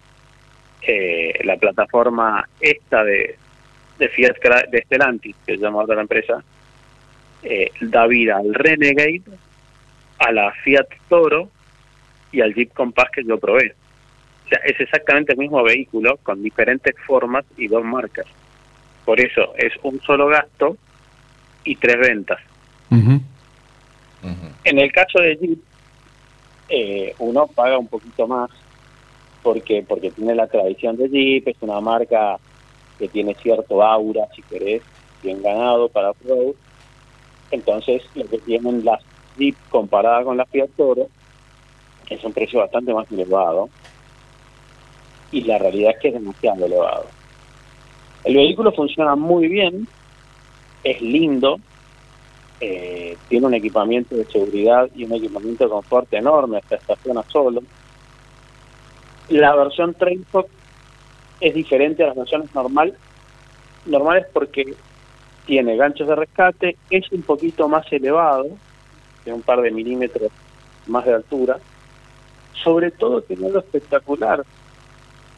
[0.81, 3.35] eh, la plataforma esta de,
[3.99, 4.35] de Fiat
[4.69, 6.43] de Stellantis, que se llama la empresa,
[7.43, 9.23] eh, da vida al Renegade,
[10.19, 11.49] a la Fiat Toro
[12.31, 13.75] y al Jeep Compass que yo probé.
[14.45, 18.25] O sea, es exactamente el mismo vehículo con diferentes formas y dos marcas.
[19.05, 20.77] Por eso es un solo gasto
[21.63, 22.39] y tres ventas.
[22.91, 25.59] En el caso de Jeep,
[26.69, 28.49] eh, uno paga un poquito más
[29.41, 32.37] porque porque tiene la tradición de Jeep, es una marca
[32.99, 34.83] que tiene cierto aura, si querés,
[35.23, 36.53] bien ganado para Pro.
[37.49, 39.01] Entonces, lo que tienen las
[39.37, 41.07] Jeep comparada con la Fiat Toro
[42.09, 43.69] es un precio bastante más elevado
[45.31, 47.05] y la realidad es que es demasiado elevado.
[48.23, 49.87] El vehículo funciona muy bien,
[50.83, 51.59] es lindo,
[52.63, 57.63] eh, tiene un equipamiento de seguridad y un equipamiento de confort enorme, hasta estaciona solo.
[59.29, 60.47] La versión Trailhawk
[61.39, 62.93] es diferente a las versiones normal,
[63.87, 64.75] normales porque
[65.47, 68.49] tiene ganchos de rescate, es un poquito más elevado,
[69.25, 70.31] de un par de milímetros
[70.85, 71.57] más de altura,
[72.63, 74.45] sobre todo tiene lo espectacular,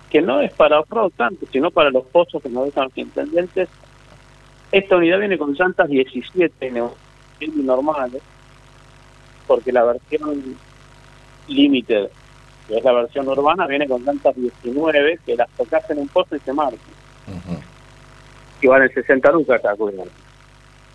[0.09, 3.69] que no es para off-road tanto, sino para los pozos que nos dejan los intendentes.
[4.73, 6.71] Esta unidad viene con llantas 17
[7.47, 8.21] neu- normales,
[9.47, 10.55] porque la versión
[11.47, 12.07] Limited,
[12.67, 16.35] que es la versión urbana, viene con llantas 19, que las tocas en un pozo
[16.35, 16.79] y se marcan.
[18.61, 20.07] Que valen 60 lucas cada cuidado.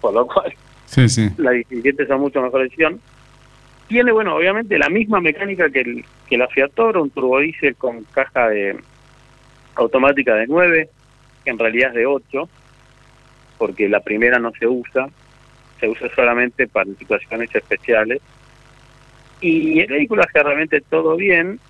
[0.00, 0.54] Por lo cual,
[0.87, 1.28] Sí, sí.
[1.37, 2.98] la 17 es mucho mejor edición.
[3.88, 8.04] Tiene, bueno, obviamente la misma mecánica que, el, que la Fiat Toro, un turbodiesel con
[8.04, 8.78] caja de
[9.74, 10.88] automática de 9,
[11.44, 12.48] que en realidad es de 8,
[13.58, 15.08] porque la primera no se usa,
[15.80, 18.20] se usa solamente para situaciones especiales.
[19.40, 21.60] Y el vehículo hace realmente todo bien.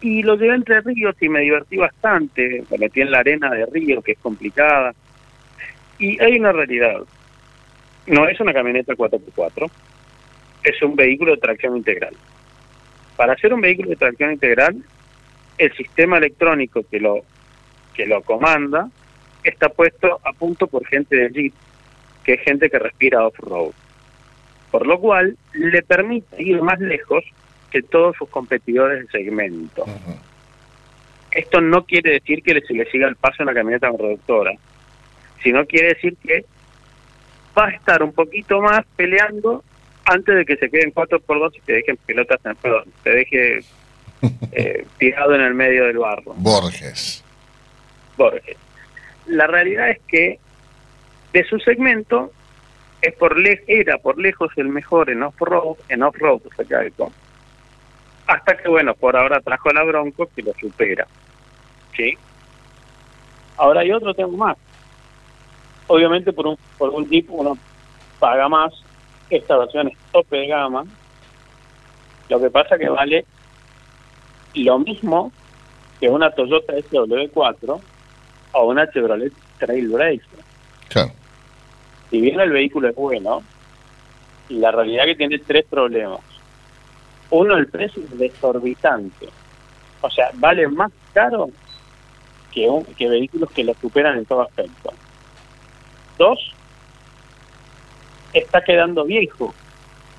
[0.00, 2.62] Y lo llevé entre ríos y me divertí bastante.
[2.70, 4.94] Me metí en la arena de río, que es complicada.
[5.98, 7.00] Y hay una realidad.
[8.06, 9.68] No es una camioneta 4x4,
[10.62, 12.14] es un vehículo de tracción integral.
[13.16, 14.76] Para ser un vehículo de tracción integral,
[15.58, 17.22] el sistema electrónico que lo
[17.94, 18.90] que lo comanda
[19.42, 21.54] está puesto a punto por gente de Jeep,
[22.26, 23.70] que es gente que respira off-road.
[24.72, 27.24] Por lo cual, le permite ir más lejos
[27.70, 29.86] que todos sus competidores de segmento.
[31.30, 34.52] Esto no quiere decir que se le siga el paso en la camioneta reductora,
[35.42, 36.44] sino quiere decir que
[37.56, 39.62] va a estar un poquito más peleando
[40.04, 43.58] antes de que se queden 4x2 y te dejen pelotas, en, perdón, te deje
[44.52, 46.34] eh, tirado en el medio del barro.
[46.36, 47.22] Borges.
[48.16, 48.56] Borges.
[49.26, 50.40] La realidad es que
[51.36, 52.32] de su segmento
[53.02, 56.90] es por le era por lejos el mejor en off-road, en off-road, o sea, que
[56.92, 57.12] con-
[58.26, 61.06] hasta que bueno, por ahora trajo la Bronco que lo supera.
[61.94, 62.16] ¿Sí?
[63.58, 64.56] Ahora hay otro tema más.
[65.88, 67.58] Obviamente por un por un Jeep uno
[68.18, 68.72] paga más,
[69.28, 70.84] esta versión es tope de gama.
[72.30, 73.26] Lo que pasa que vale
[74.54, 75.30] lo mismo
[76.00, 77.80] que una Toyota SW4
[78.52, 80.22] o una Chevrolet Trailblazer.
[80.88, 81.12] Claro.
[82.10, 83.42] Si bien el vehículo es bueno,
[84.48, 86.20] la realidad es que tiene tres problemas.
[87.30, 89.28] Uno, el precio es desorbitante.
[90.00, 91.48] O sea, vale más caro
[92.52, 94.92] que, un- que vehículos que lo superan en todo aspecto.
[96.18, 96.38] Dos,
[98.32, 99.54] está quedando viejo.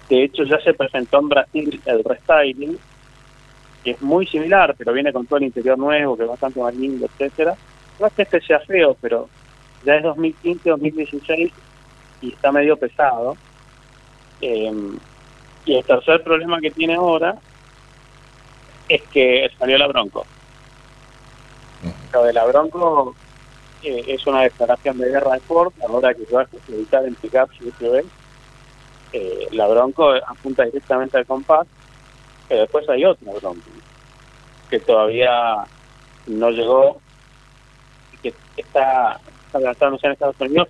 [0.10, 2.78] De hecho, ya se presentó en Brasil el restyling,
[3.84, 6.76] que es muy similar, pero viene con todo el interior nuevo, que es bastante más
[6.76, 7.56] lindo, etcétera.
[8.00, 9.30] No es que este sea feo, pero
[9.86, 11.54] ya es 2015, 2016
[12.22, 13.38] y está medio pesado.
[14.42, 14.72] Eh,
[15.66, 17.36] y el tercer problema que tiene ahora
[18.88, 20.26] es que salió la Bronco.
[22.14, 23.16] Lo de la Bronco
[23.84, 27.62] eh, es una declaración de guerra de Ford, ahora que va a editar en pickups
[27.62, 28.06] y SUV.
[29.14, 31.68] Eh, la Bronco apunta directamente al compás,
[32.48, 33.62] pero después hay otra Bronco
[34.70, 35.64] que todavía
[36.28, 37.00] no llegó
[38.14, 39.20] y que está,
[39.54, 40.68] lanzándose en Estados Unidos,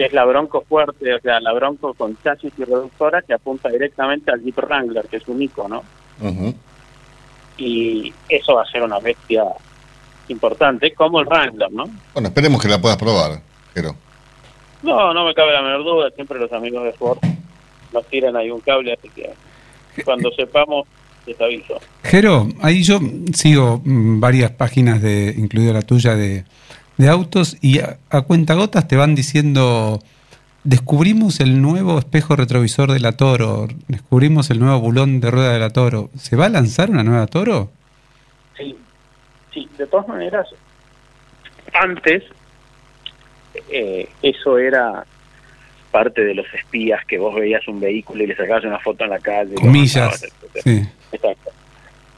[0.00, 3.68] que es la Bronco fuerte, o sea, la Bronco con chasis y reductora que apunta
[3.68, 5.82] directamente al Jeep Wrangler, que es un icono.
[6.22, 6.54] Ujú.
[7.58, 9.44] Y eso va a ser una bestia
[10.28, 11.84] importante, como el Wrangler, ¿no?
[12.14, 13.42] Bueno, esperemos que la puedas probar,
[13.74, 13.94] pero
[14.82, 17.18] No, no me cabe la menor duda, siempre los amigos de Ford
[17.92, 19.34] nos tiran ahí un cable, así que
[20.02, 20.88] cuando sepamos,
[21.26, 21.78] les aviso.
[22.04, 23.00] Jero, ahí yo
[23.34, 26.46] sigo mm, varias páginas, de, incluida la tuya, de,
[27.00, 30.00] de autos y a, a cuentagotas te van diciendo,
[30.64, 35.58] descubrimos el nuevo espejo retrovisor de la Toro, descubrimos el nuevo bulón de rueda de
[35.58, 36.10] la Toro.
[36.16, 37.70] ¿Se va a lanzar una nueva Toro?
[38.56, 38.76] Sí,
[39.52, 40.46] sí, de todas maneras,
[41.72, 42.24] antes
[43.70, 45.04] eh, eso era
[45.90, 49.10] parte de los espías que vos veías un vehículo y le sacabas una foto en
[49.10, 49.54] la calle.
[49.54, 50.24] Comillas.
[50.62, 50.86] Sí.
[51.10, 51.50] Exacto.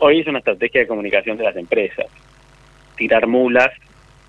[0.01, 2.07] Hoy es una estrategia de comunicación de las empresas.
[2.97, 3.71] Tirar mulas,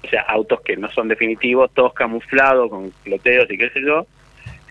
[0.04, 4.06] o sea, autos que no son definitivos, todos camuflados con floteos y qué sé yo.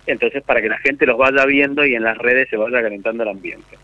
[0.07, 3.22] Entonces, para que la gente los vaya viendo y en las redes se vaya calentando
[3.22, 3.78] el ambiente.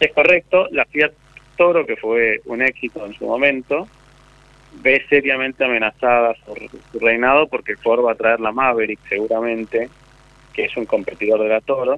[0.00, 1.12] Es correcto, la Fiat
[1.56, 3.86] Toro, que fue un éxito en su momento,
[4.80, 9.90] ve seriamente amenazada su, reinado porque Ford va a traer la Maverick seguramente,
[10.54, 11.96] que es un competidor de la Toro.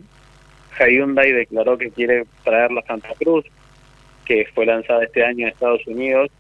[0.79, 3.45] Hyundai declaró que quiere traer la Santa Cruz,
[4.25, 6.31] que fue lanzada este año en Estados Unidos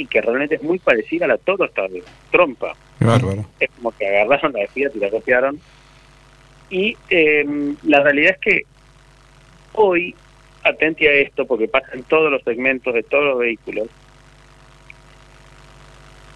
[0.00, 2.74] y que realmente es muy parecida a la Toro esta vez, trompa.
[2.98, 3.44] Qué bárbaro.
[3.60, 5.60] Es como que agarraron la de Fiat y la copiaron.
[6.70, 8.62] Y eh, la realidad es que
[9.72, 10.14] hoy,
[10.64, 13.88] atenti a esto, porque pasa en todos los segmentos de todos los vehículos,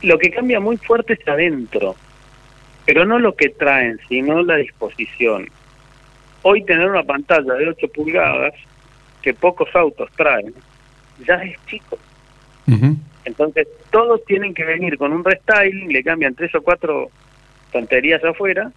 [0.03, 1.97] lo que cambia muy fuerte es adentro,
[2.85, 5.49] pero no lo que traen, sino la disposición.
[6.43, 8.53] Hoy tener una pantalla de 8 pulgadas,
[9.23, 10.53] que pocos autos traen,
[11.27, 11.99] ya es chico.
[12.67, 12.99] Ujú.
[13.25, 17.11] Entonces, todos tienen que venir con un restyling, le cambian tres o cuatro
[17.73, 18.71] tonterías afuera,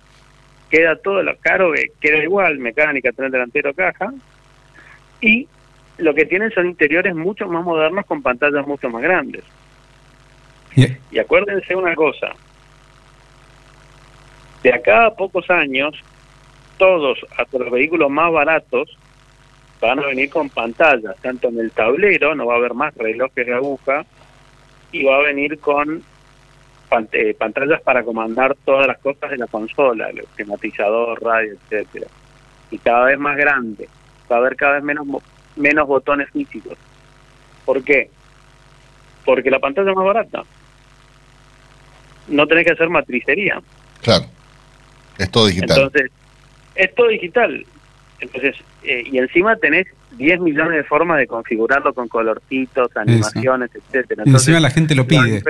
[0.69, 4.13] queda todo lo caro, que queda igual, mecánica, tren delantero, caja,
[5.21, 5.47] y
[5.97, 9.43] lo que tienen son interiores mucho más modernos con pantallas mucho más grandes.
[10.75, 12.33] Y- Y acuérdense una cosa,
[14.63, 15.95] de acá a pocos años,
[16.77, 18.97] todos, hasta los vehículos más baratos,
[19.81, 23.45] van a venir con pantallas, tanto en el tablero, no va a haber más relojes
[23.45, 24.05] de aguja,
[24.91, 26.03] y va a venir con
[27.11, 32.07] eh, pantallas para comandar todas las cosas de la consola, el climatizador, radio, etcétera
[32.71, 33.89] Y cada vez más grande,
[34.31, 35.05] va a haber cada vez menos
[35.55, 36.77] menos botones físicos.
[37.65, 38.09] ¿Por qué?
[39.25, 40.43] Porque la pantalla es más barata.
[42.27, 43.61] No tenés que hacer matricería.
[44.01, 44.25] claro,
[45.17, 45.77] es todo digital.
[45.77, 46.11] Entonces,
[46.75, 47.65] es todo digital.
[48.19, 49.87] Entonces, eh, y encima tenés
[50.17, 54.23] 10 millones de formas de configurarlo con colorcitos, animaciones, etcétera.
[54.25, 55.41] Y encima la gente lo pide.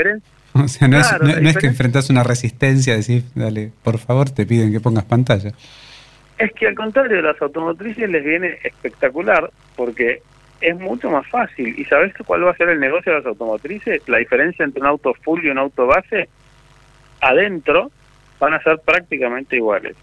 [0.53, 4.30] O sea, no, Claro, es, no- es que enfrentás una resistencia, decís, dale, por favor,
[4.30, 5.51] te piden que pongas pantalla.
[6.38, 10.22] Es que al contrario de las automotrices les viene espectacular porque
[10.59, 11.74] es mucho más fácil.
[11.80, 14.01] ¿Y sabes cuál va a ser el negocio de las automotrices?
[14.07, 16.28] La diferencia entre un auto full y un auto base,
[17.22, 17.91] adentro
[18.39, 19.95] van a ser prácticamente iguales.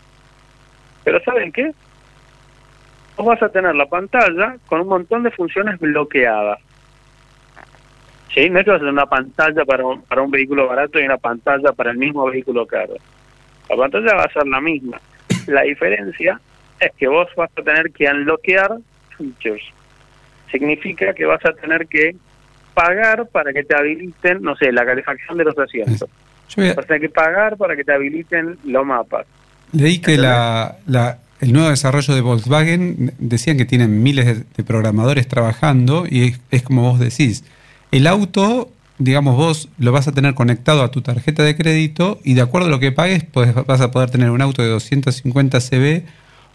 [1.04, 1.72] Pero ¿saben qué?
[3.16, 6.58] Vos vas a tener la pantalla con un montón de funciones bloqueadas.
[8.34, 8.50] ¿Sí?
[8.50, 11.04] No es que vas a tener una pantalla para un, para un vehículo barato y
[11.04, 12.94] una pantalla para el mismo vehículo caro.
[13.70, 15.00] La pantalla va a ser la misma.
[15.46, 16.40] La diferencia
[16.80, 18.78] es que vos vas a tener que unlockear
[19.16, 19.62] features.
[20.50, 22.16] Significa que vas a tener que
[22.74, 26.08] pagar para que te habiliten, no sé, la calefacción de los asientos.
[26.48, 29.26] Yo voy a- Vas a tener que pagar para que te habiliten los mapas.
[29.72, 35.28] leí que la, la- el nuevo desarrollo de Volkswagen decían que tienen miles de, programadores
[35.28, 37.44] trabajando y es, como vos decís,
[37.90, 42.34] el auto, digamos, vos lo vas a tener conectado a tu tarjeta de crédito y
[42.34, 45.60] de acuerdo a lo que pagues, pues vas a poder tener un auto de 250
[45.60, 46.02] CB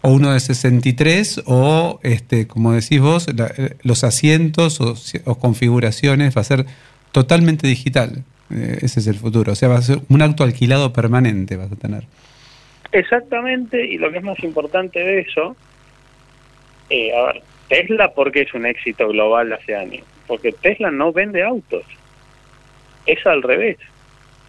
[0.02, 5.36] o uno de 63 o, este, como decís vos, la- los asientos o, si- o
[5.36, 6.66] configuraciones va a ser
[7.12, 8.24] totalmente digital.
[8.50, 9.52] Eh, ese es el futuro.
[9.52, 12.06] O sea, va a ser un auto alquilado permanente vas a tener.
[12.92, 15.56] Exactamente, y lo que es más importante de eso,
[16.88, 20.04] eh, a ver, Tesla, ¿por qué es un éxito global hace años?
[20.26, 21.84] Porque Tesla no vende autos.
[23.06, 23.78] Es al revés.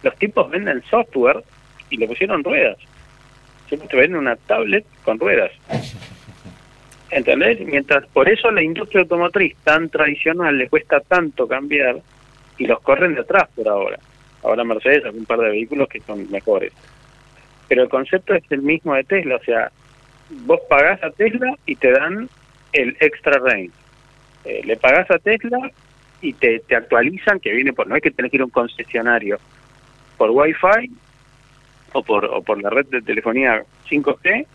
[0.02, 1.44] Los tipos venden software
[1.88, 2.78] y le pusieron ruedas.
[3.68, 5.52] Siempre te venden una tablet con ruedas.
[7.10, 7.60] ¿Entendés?
[7.60, 12.00] Mientras por eso la industria automotriz tan tradicional le cuesta tanto cambiar
[12.58, 13.98] y los corren de atrás por ahora.
[14.42, 16.72] Ahora Mercedes un par de vehículos que son mejores
[17.72, 19.72] pero el concepto es el mismo de Tesla, o sea,
[20.44, 22.28] vos pagás a Tesla y te dan
[22.74, 23.70] el extra range.
[24.44, 25.70] Eh, le pagás a Tesla
[26.20, 28.50] y te, te actualizan, que viene por, no es que tenés que ir a un
[28.50, 29.38] concesionario,
[30.18, 30.90] por Wi-Fi,
[31.94, 34.46] o por, o por la red de telefonía 5G,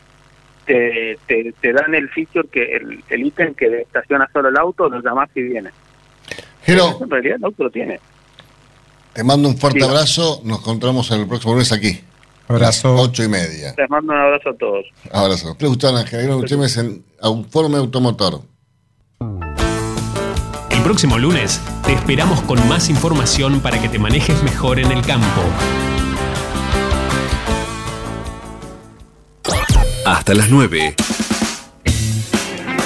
[0.68, 4.88] te, te, te dan el feature que el, el ítem que estaciona solo el auto,
[4.90, 5.72] lo llamás y viene.
[6.68, 8.00] Eso en realidad el auto lo tiene.
[9.14, 9.86] te mando un fuerte Sí.
[9.88, 10.40] abrazo.
[10.44, 12.00] Nos encontramos el próximo lunes aquí.
[12.48, 12.96] Abrazo.
[12.96, 13.74] Ocho y media.
[13.78, 14.86] Les mando un abrazo a todos.
[15.12, 15.56] Abrazo.
[15.58, 18.42] Preguntan a Javier Uchemes en Auforme Automotor.
[20.70, 25.02] El próximo lunes te esperamos con más información para que te manejes mejor en el
[25.06, 25.42] campo.
[30.06, 30.96] Hasta las 9.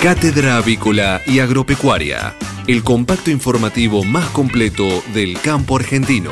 [0.01, 2.33] Cátedra Avícola y Agropecuaria,
[2.65, 6.31] el compacto informativo más completo del campo argentino.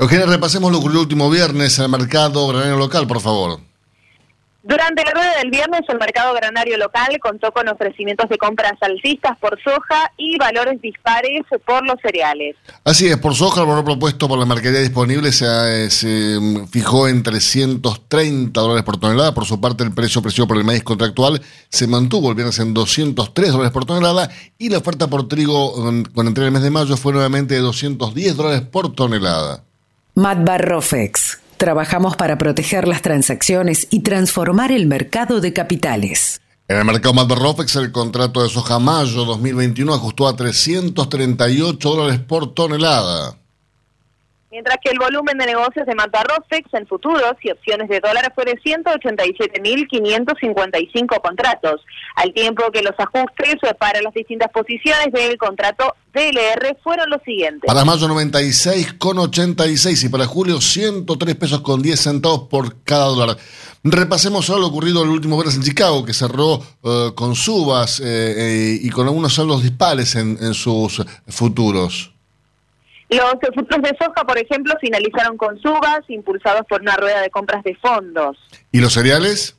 [0.00, 3.60] Eugenia, repasemos lo que el último viernes en el mercado granario local, por favor.
[4.62, 9.36] Durante la rueda del viernes, el mercado granario local contó con ofrecimientos de compras alcistas
[9.38, 12.56] por soja y valores dispares por los cereales.
[12.82, 15.44] Así es, por soja el valor propuesto por la mercadería disponible se,
[15.84, 19.34] eh, se, mm, fijó en 330 dólares por tonelada.
[19.34, 22.72] Por su parte, el precio ofrecido por el maíz contractual se mantuvo el viernes en
[22.72, 26.70] 203 dólares por tonelada y la oferta por trigo con, con entrega el mes de
[26.70, 29.64] mayo fue nuevamente de 210 dólares por tonelada.
[30.20, 31.38] Matbar Rofex.
[31.56, 36.42] Trabajamos para proteger las transacciones y transformar el mercado de capitales.
[36.68, 42.20] En el mercado Matbar Rofex, el contrato de soja mayo 2021 ajustó a 338 dólares
[42.20, 43.39] por tonelada.
[44.50, 48.44] Mientras que el volumen de negocios de Matarrofex en futuros y opciones de dólar fue
[48.44, 51.80] de 187.555 contratos,
[52.16, 57.68] al tiempo que los ajustes para las distintas posiciones del contrato DLR fueron los siguientes.
[57.68, 63.36] Para mayo 96,86 y para julio 103 pesos con 10 centavos por cada dólar.
[63.84, 68.04] Repasemos ahora lo ocurrido el último viernes en Chicago, que cerró eh, con subas eh,
[68.04, 72.09] eh, y con algunos saldos dispares en, en sus futuros.
[73.10, 77.64] Los futuros de soja, por ejemplo, finalizaron con subas impulsados por una rueda de compras
[77.64, 78.38] de fondos.
[78.70, 79.56] ¿Y los cereales?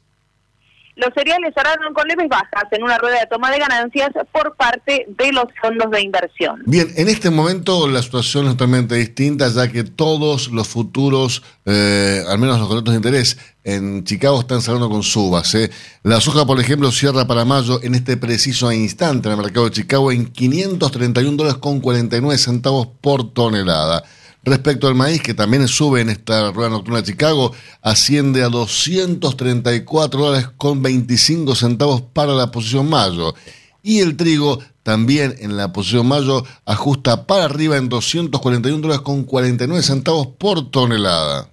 [0.96, 5.06] Los cereales cerraron con leves bajas en una rueda de toma de ganancias por parte
[5.08, 6.62] de los fondos de inversión.
[6.66, 12.24] Bien, en este momento la situación es totalmente distinta, ya que todos los futuros, eh,
[12.28, 15.54] al menos los contratos de interés, en Chicago están cerrando con subas.
[15.56, 15.70] ¿eh?
[16.04, 19.72] La soja, por ejemplo, cierra para mayo en este preciso instante en el mercado de
[19.72, 24.04] Chicago en 531 dólares con 49 centavos por tonelada.
[24.44, 27.54] Respecto al maíz, que también sube en esta rueda nocturna de Chicago,
[27.84, 33.36] asciende a 234 dólares con 25 centavos para la posición mayo.
[33.84, 39.24] Y el trigo también en la posición mayo ajusta para arriba en 241 dólares con
[39.26, 41.51] 49 centavos por tonelada.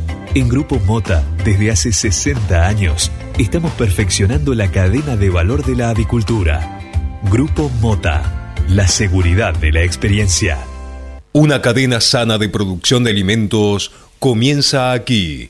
[0.33, 5.89] En Grupo Mota, desde hace 60 años, estamos perfeccionando la cadena de valor de la
[5.89, 6.79] avicultura.
[7.29, 10.57] Grupo Mota, la seguridad de la experiencia.
[11.33, 15.49] Una cadena sana de producción de alimentos comienza aquí.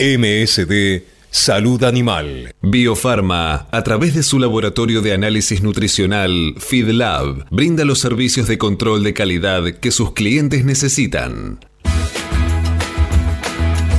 [0.00, 2.52] MSD Salud Animal.
[2.62, 9.04] Biofarma, a través de su laboratorio de análisis nutricional, FeedLab, brinda los servicios de control
[9.04, 11.60] de calidad que sus clientes necesitan.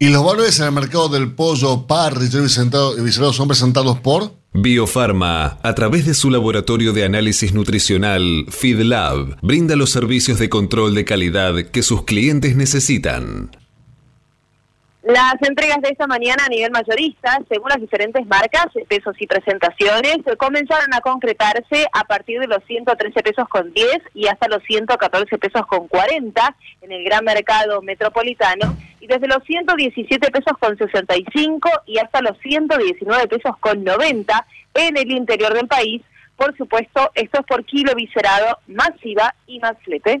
[0.00, 5.58] Y los valores en el mercado del pollo parrillero y viscerado son presentados por Biofarma,
[5.62, 11.04] a través de su laboratorio de análisis nutricional, FeedLab, brinda los servicios de control de
[11.04, 13.50] calidad que sus clientes necesitan.
[15.08, 20.18] Las entregas de esta mañana a nivel mayorista, según las diferentes marcas, pesos y presentaciones,
[20.36, 25.38] comenzaron a concretarse a partir de los 113 pesos con 10 y hasta los 114
[25.38, 31.70] pesos con 40 en el gran mercado metropolitano y desde los 117 pesos con 65
[31.86, 36.02] y hasta los 119 pesos con 90 en el interior del país.
[36.36, 40.20] Por supuesto, esto es por kilo viscerado, masiva y más flete.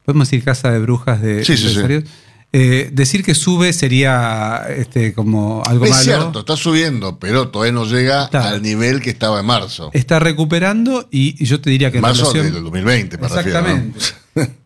[0.05, 1.67] podemos decir casa de brujas de Sí, sí, sí.
[1.79, 2.03] empresarios,
[2.51, 6.03] eh, decir que sube sería este, como algo es malo.
[6.03, 9.91] cierto, está subiendo, pero todavía no llega al nivel que estaba en marzo.
[9.93, 13.67] Está recuperando y, yo te diría que en marzo relación- del 2020, me refiero, ¿no?
[13.67, 13.99] Exactamente.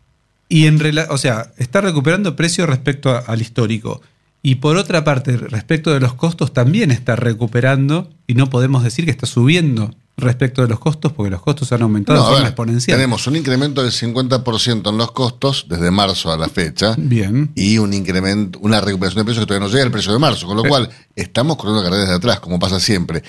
[0.48, 0.78] Y en
[1.08, 4.02] o sea, está recuperando precio respecto a- al histórico.
[4.46, 9.06] Y por otra parte, respecto de los costos, también está recuperando, y no podemos decir
[9.06, 12.42] que está subiendo respecto de los costos, porque los costos han aumentado No, de forma
[12.42, 12.96] ver, exponencial.
[12.98, 16.94] tenemos un incremento del 50% en los costos desde marzo a la fecha.
[16.98, 17.50] Bien.
[17.54, 20.46] Y un incremento, una recuperación de precios que todavía no llega al precio de marzo.
[20.46, 23.22] Con lo cual, estamos corriendo la carrera desde atrás, como pasa siempre.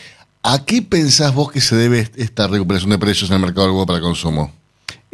[0.44, 3.64] ¿A qué pensás vos que se debe est- esta recuperación de precios en el mercado
[3.68, 4.52] del huevo para consumo?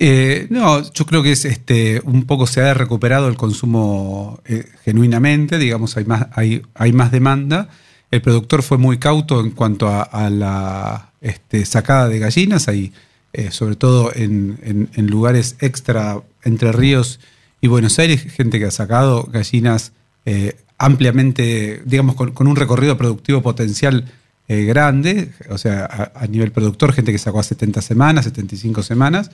[0.04, 4.66] Eh, no, yo creo que es este un poco se ha recuperado el consumo eh,
[4.84, 7.70] genuinamente, digamos, hay más, hay, hay más demanda.
[8.10, 12.94] El productor fue muy cauto en cuanto a, la este, sacada de gallinas, hay
[13.34, 17.20] eh, sobre todo en, en- lugares extra entre Ríos
[17.62, 19.92] y Buenos Aires, gente que ha sacado gallinas
[20.26, 24.06] eh, ampliamente, digamos, con un recorrido productivo potencial
[24.52, 28.84] eh, grande, o sea, a, a nivel productor, gente que sacó a 70 semanas, 75
[28.84, 29.32] semanas,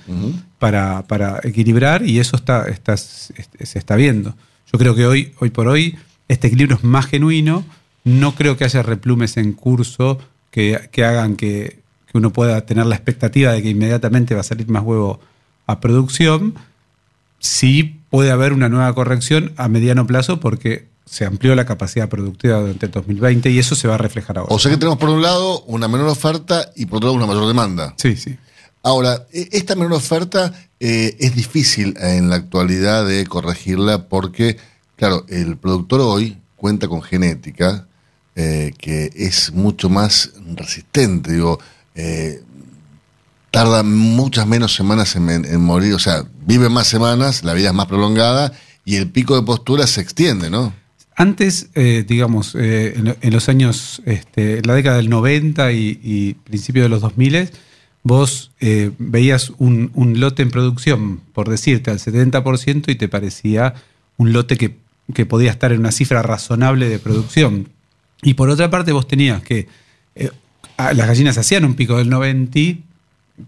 [0.60, 4.36] para, para equilibrar y eso está, está, se está viendo.
[4.72, 5.98] Yo creo que hoy, hoy por hoy
[6.28, 7.66] este equilibrio es más genuino,
[8.04, 10.20] no creo que haya replumes en curso
[10.52, 11.80] que, que hagan que,
[12.12, 15.20] que uno pueda tener la expectativa de que inmediatamente va a salir más huevo
[15.66, 16.54] a producción.
[17.40, 22.60] Sí puede haber una nueva corrección a mediano plazo porque se amplió la capacidad productiva
[22.60, 24.54] durante el 2020 y eso se va a reflejar ahora.
[24.54, 27.26] O sea que tenemos por un lado una menor oferta y por otro lado una
[27.28, 27.94] mayor demanda.
[27.98, 28.38] Sí, sí.
[28.84, 34.58] Ahora, e- esta menor oferta eh, es difícil en la actualidad de corregirla porque,
[34.96, 37.88] claro, el productor hoy cuenta con genética
[38.36, 41.60] eh, que es mucho más resistente, digo,
[41.96, 42.44] eh,
[43.52, 47.70] tarda muchas menos semanas en, en- en morir, o sea, vive más semanas, la vida
[47.70, 48.52] es más prolongada
[48.86, 50.74] y el pico de postura se extiende, ¿no?
[51.20, 55.72] Antes, eh, digamos, eh, en, lo- en los años, este, en la década del 90
[55.72, 57.50] y, y principio de los 2000,
[58.04, 63.74] vos eh, veías un, lote en producción, por decirte, al 70% y te parecía
[64.18, 64.78] un lote que,
[65.26, 67.70] podía estar en una cifra razonable de producción.
[68.22, 69.68] Y por otra parte, vos tenías que
[70.78, 72.84] las gallinas hacían un pico del 90, y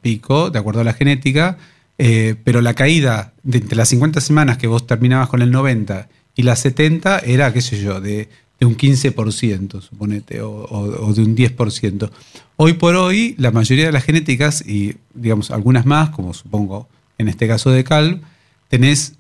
[0.01, 1.57] pico, de acuerdo a la genética,
[1.97, 6.07] pero la caída de entre las 50 semanas que vos terminabas con el 90
[6.40, 8.30] y las 70 era, qué sé yo, de,
[8.60, 12.10] de un 15%, suponete, o, o- o de un 10%.
[12.56, 16.88] Hoy por hoy, la mayoría de las genéticas, y digamos algunas más, como supongo
[17.18, 18.22] en este caso de Calv,
[18.70, 19.14] tenés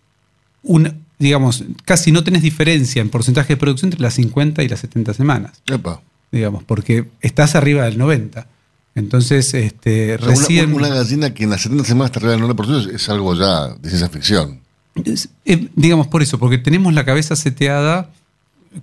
[0.63, 4.79] un, digamos, casi no tenés diferencia en porcentaje de producción entre las 50 y las
[4.79, 5.61] 70 semanas.
[5.67, 6.01] Epa.
[6.31, 8.47] Digamos, porque estás arriba del 90.
[8.95, 10.73] Entonces, este, O sea, una- recién.
[10.73, 13.89] una, gallina que en las 70 semanas está arriba del 9% es algo ya de
[13.89, 14.59] ciencia ficción.
[15.05, 18.09] Es- eh, digamos por eso, porque tenemos la cabeza seteada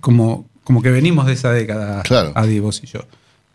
[0.01, 2.31] como, como que venimos de esa década, Claro.
[2.35, 3.01] Adi, vos y yo.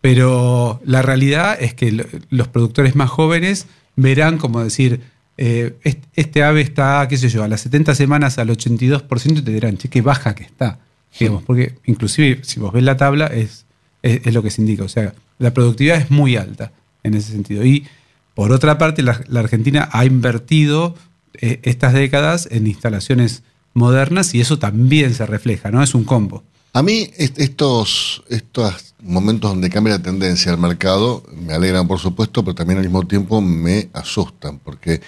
[0.00, 5.00] Pero la realidad es que lo- los productores más jóvenes verán como decir,
[5.38, 9.44] eh, est- este ave está, qué sé yo, a las 70 semanas al 82% y
[9.44, 10.78] te dirán, che, qué baja que está.
[11.20, 13.66] Digamos, porque inclusive si vos ves la tabla es,
[14.02, 14.82] es, es lo que se indica.
[14.82, 17.64] O sea, la productividad es muy alta en ese sentido.
[17.64, 17.86] Y
[18.34, 20.94] por otra parte, la, la Argentina ha invertido
[21.40, 23.42] eh, estas décadas en instalaciones
[23.74, 25.82] modernas y eso también se refleja, ¿no?
[25.82, 26.42] Es un combo.
[26.74, 31.98] A mí est- estos, estos momentos donde cambia la tendencia del mercado me alegran, por
[31.98, 35.00] supuesto, pero también al mismo tiempo me asustan, porque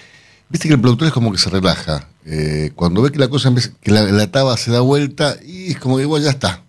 [0.49, 2.09] viste que el productor es como que se relaja.
[2.27, 5.71] Eh, cuando ve que la cosa empieza- que la, la taba se da vuelta y
[5.73, 6.63] es como que bueno, ya está.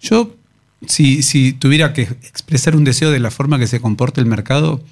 [0.00, 0.34] Yo,
[0.86, 4.82] si, si tuviera que expresar un deseo de la forma que se comporte el mercado,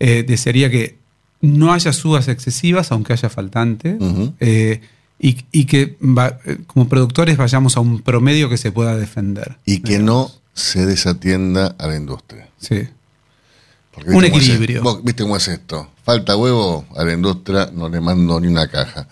[0.00, 0.96] eh, desearía que
[1.40, 3.96] no haya subas excesivas, aunque haya faltante,
[4.40, 4.80] eh,
[5.20, 9.56] y, y que va- eh, como productores vayamos a un promedio que se pueda defender.
[9.64, 12.48] Y que no se desatienda a la industria.
[12.58, 12.88] Sí.
[13.92, 14.82] Porque Un viste cómo es equilibrio.
[14.82, 15.90] Vos viste cómo es esto.
[16.04, 19.08] Falta huevo a la industria, no le mando ni una caja.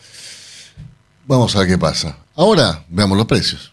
[1.26, 2.16] Vamos a ver qué pasa.
[2.36, 3.72] Ahora veamos los precios.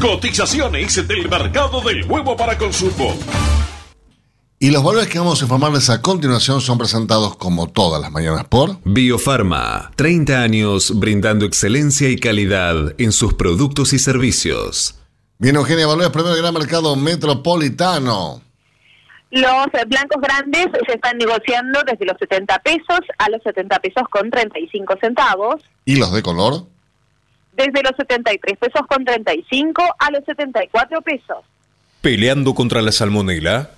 [0.00, 3.16] Cotizaciones del mercado del huevo para consumo.
[4.58, 8.44] Y los valores que vamos a informarles a continuación son presentados como todas las mañanas
[8.44, 15.00] por Biofarma, 30 años brindando excelencia y calidad en sus productos y servicios.
[15.38, 18.42] Bien, Eugenia Valores, primero gran mercado metropolitano.
[19.30, 24.30] Los blancos grandes se están negociando desde los 70 pesos a los 70 pesos con
[24.30, 26.66] 35 centavos, ¿Y los de color?
[27.56, 31.38] Desde los 73 pesos con 35 a los 74 pesos.
[32.00, 33.70] Peleando contra la salmonela,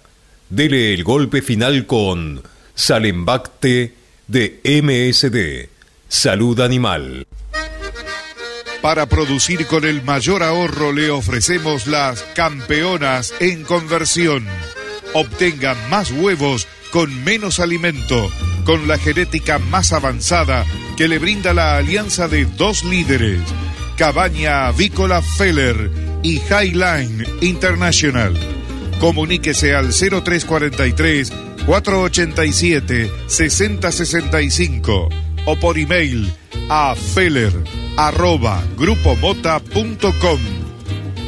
[0.50, 2.42] dele el golpe final con
[2.74, 3.94] Salembacte
[4.26, 5.70] de MSD,
[6.08, 7.26] Salud Animal.
[8.82, 14.46] Para producir con el mayor ahorro le ofrecemos las campeonas en conversión.
[15.14, 18.30] Obtenga más huevos con menos alimento,
[18.64, 20.64] con la genética más avanzada
[20.96, 23.40] que le brinda la alianza de dos líderes,
[23.98, 25.90] Cabaña Avícola Feller
[26.22, 28.32] y Highline International.
[29.00, 31.32] Comuníquese al 0343
[31.66, 35.08] 487 6065
[35.46, 36.32] o por email
[36.70, 37.52] a feller
[37.96, 40.38] arroba grupomota.com.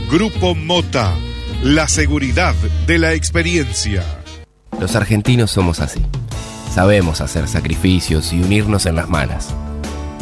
[0.08, 1.12] Grupo Mota,
[1.64, 2.54] la seguridad
[2.86, 4.04] de la experiencia.
[4.78, 6.02] Los argentinos somos así.
[6.72, 9.52] Sabemos hacer sacrificios y unirnos en las malas.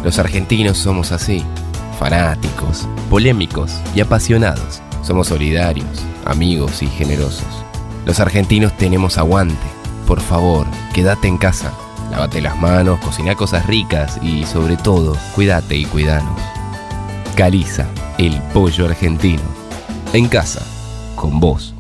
[0.03, 1.45] Los argentinos somos así.
[1.99, 4.81] Fanáticos, polémicos y apasionados.
[5.03, 7.65] Somos solidarios, amigos y generosos.
[8.07, 9.67] Los argentinos tenemos aguante.
[10.07, 11.73] Por favor, quédate en casa.
[12.11, 16.41] Lávate las manos, cocina cosas ricas y sobre todo, cuídate y cuidanos.
[17.37, 17.87] Caliza,
[18.17, 19.43] el pollo argentino.
[20.13, 20.65] En casa,
[21.15, 21.75] con vos.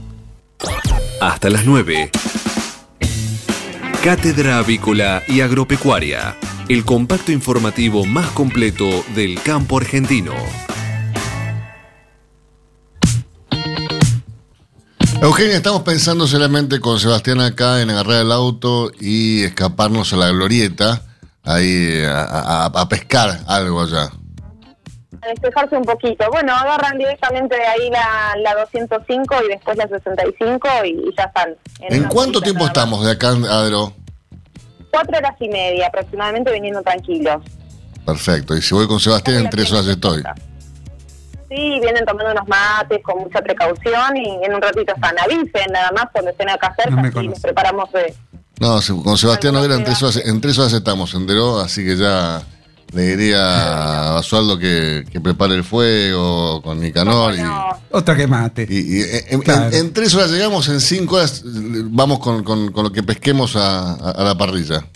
[1.20, 2.10] Hasta las 9.
[4.04, 6.36] Cátedra Avícola y Agropecuaria,
[6.68, 10.32] el compacto informativo más completo del campo argentino.
[15.22, 20.28] Eugenia, estamos pensando seriamente con Sebastián acá en agarrar el auto y escaparnos a la
[20.28, 21.02] glorieta,
[21.42, 24.10] ahí a, a- a pescar algo allá.
[25.20, 26.24] A despejarse un poquito.
[26.30, 31.24] Bueno, agarran directamente de ahí la, la 205 y después la 65 y, y ya
[31.24, 31.56] están.
[31.80, 33.94] ¿En una cuánto tiempo estamos de acá, Adro?
[34.98, 37.36] Cuatro horas y media aproximadamente viniendo tranquilos.
[38.04, 40.24] Perfecto, y si voy con Sebastián en tres horas estoy.
[41.48, 45.16] Sí, vienen tomando unos mates con mucha precaución y en un ratito están.
[45.20, 48.12] Avisen nada más cuando estén acá cerca y nos preparamos de...
[48.58, 51.96] No, con Sebastián no era en tres horas, en tres horas estamos, enteró, así que
[51.96, 52.42] ya
[52.92, 57.40] le diría a Basualdo que, que prepare el fuego con Nicanor y,
[57.90, 58.66] Otra que mate.
[58.68, 59.68] y- y en, Claro.
[59.68, 63.02] en- en tres horas llegamos, en cinco horas eh, vamos con, con- con lo que
[63.02, 64.86] pesquemos a, a- a la parrilla.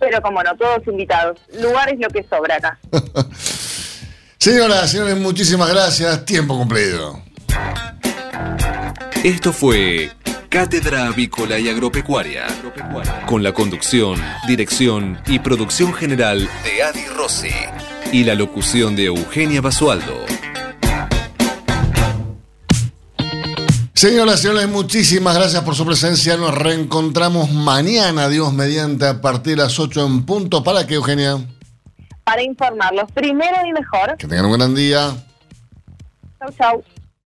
[0.00, 1.38] Pero como no, todos invitados.
[1.62, 2.78] Lugar es lo que sobra acá.
[4.38, 6.24] Señoras, señores, muchísimas gracias.
[6.26, 7.22] Tiempo cumplido.
[9.22, 10.10] Esto fue
[10.54, 12.46] Cátedra Avícola y Agropecuaria,
[13.26, 17.48] con la conducción, dirección y producción general de Adi Rossi
[18.12, 20.14] y la locución de Eugenia Basualdo.
[23.94, 26.36] Señoras, señores, muchísimas gracias por su presencia.
[26.36, 30.62] Nos reencontramos mañana, Dios mediante, a partir de las 8 en punto.
[30.62, 31.36] ¿Para qué, Eugenia?
[32.22, 34.16] Para informarlos primero y mejor.
[34.18, 35.16] Que tengan un gran día.
[36.38, 36.84] Chau, chau.